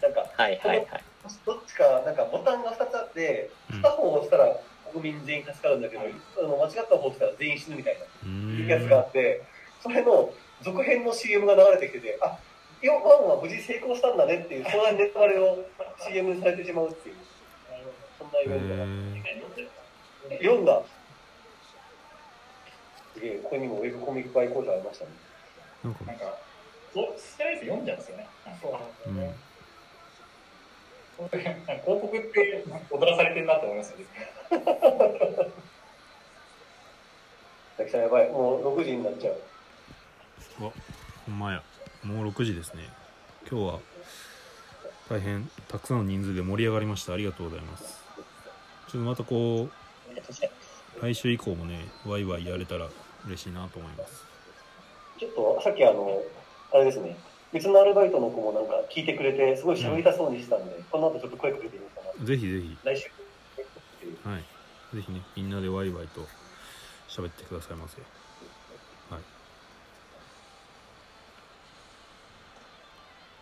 [0.01, 1.03] てなんかはいはいはい。
[1.45, 4.57] どっちかなんかボタンが2つあってうん片方を押したら
[4.91, 9.41] 国民全員助かるんだけど、あの間違った方を押したら全員死ぬみたいなやつがあんって、
[9.81, 12.37] それの続編の CM が流れてきてて、あ
[12.81, 15.63] よワンは無事成功したんだねっていう、そんなネタバレを
[15.99, 17.15] CM にされてしまうっていう、
[18.19, 20.35] そんなイベントが。
[20.35, 20.81] へ読んだ。
[23.13, 25.11] すげえ、ここにもウェブコミック愛好者ありましたね。
[25.83, 26.05] ーなんか。
[26.05, 26.37] なんか
[26.93, 28.27] そうステライス読んじゃうんですよね。
[28.45, 28.67] なんか。
[29.07, 29.33] うん
[31.17, 34.05] そういうなんか広告って踊らされてるなと思いますよね。
[37.77, 39.39] さきさんやばい、もう6時になっちゃう。
[40.57, 40.71] ほ
[41.31, 41.61] んまや。
[42.03, 42.89] もう6時ですね。
[43.49, 43.79] 今日は
[45.09, 47.13] 大変たくさんの人数で盛り上がりました。
[47.13, 48.03] ありがとうございます。
[48.87, 49.71] ちょっとまたこう
[51.01, 52.87] 来週以降もねワイワイやれたら
[53.25, 54.23] 嬉しいなと思います。
[55.19, 56.21] ちょっとさっきあの、
[56.73, 57.15] あれですね、
[57.53, 62.01] 別のアルバイトの子もなんか聞いてくれて、すごい喋りたそうにしたんで、この後ちょっと声かけてみようか。
[62.19, 62.25] な。
[62.25, 62.77] ぜひぜひ。
[62.83, 63.09] 来週。
[64.23, 64.95] はい。
[64.95, 66.21] ぜひねみんなでワイワイと
[67.07, 68.01] 喋ってくださいませ。
[69.09, 69.21] はい。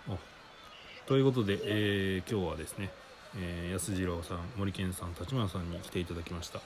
[0.09, 0.17] あ
[1.07, 2.89] ということで、えー今日はですね、
[3.37, 6.59] えー安次郎さん森健さん立花さんに来ていただきました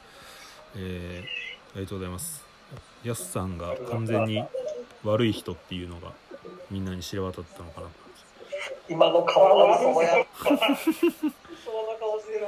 [0.75, 1.43] えー
[1.75, 2.45] ありがとうございます
[3.03, 4.43] 安さんが完全に
[5.03, 6.11] 悪い人っていうのが
[6.69, 7.87] みんなに知れ渡ったのかな
[8.87, 10.25] 今の顔がそうや。
[10.43, 10.59] そんな
[11.99, 12.47] 顔してるな。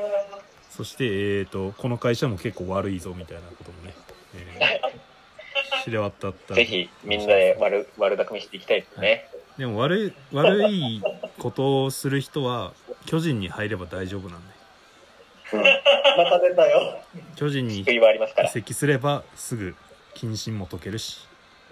[0.70, 3.94] そして、えー、とこの会社も結構悪いぞみたいなこともね、
[4.36, 5.06] えー
[5.84, 9.30] 知れ渡ったぜひみんなで悪悪巧みしていきたいですね。
[9.58, 11.02] でも悪い悪い
[11.38, 12.74] ことをする人は
[13.06, 14.54] 巨人に入れば大丈夫なんで
[16.18, 17.00] また出たよ。
[17.36, 17.86] 巨人に移。
[18.50, 19.76] 籍すればすぐ
[20.16, 21.28] 謹慎も解けるし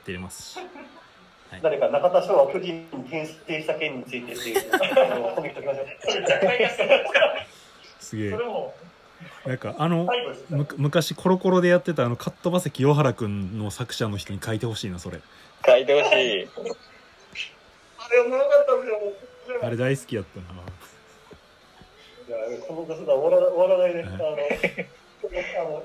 [0.05, 0.59] 出れますし
[1.61, 4.61] 誰か中田翔は巨人に転生した件についてっていう、
[7.99, 8.31] すげえ
[9.45, 10.07] なんかあの
[10.49, 15.21] む昔コロコロでやってたあのカットバセ清原くんの作者の人に書いてほしいなそれ
[15.65, 16.49] 書いてほしい。
[17.97, 18.99] あれ、おもろかったんですよ。
[19.61, 20.45] あれ大好きやったな
[22.27, 24.03] いや、このガスだ、終わら終わらないね。
[24.03, 24.37] あの、
[25.59, 25.83] あの、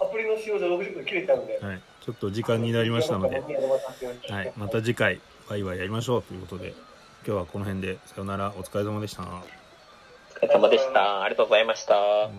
[0.00, 1.58] アプリの使用で60分切れちゃうんで。
[1.58, 6.74] はいちょっと時間になりましたので、ははい、また次回ワイワイやりましょうということで
[7.24, 9.26] 今日はこの辺でさよならお疲れ様でしたお
[10.44, 11.22] 疲れ様でした。
[11.22, 11.96] ありがとうございました。
[11.96, 12.30] おお疲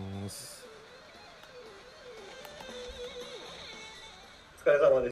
[4.66, 5.02] れ様です。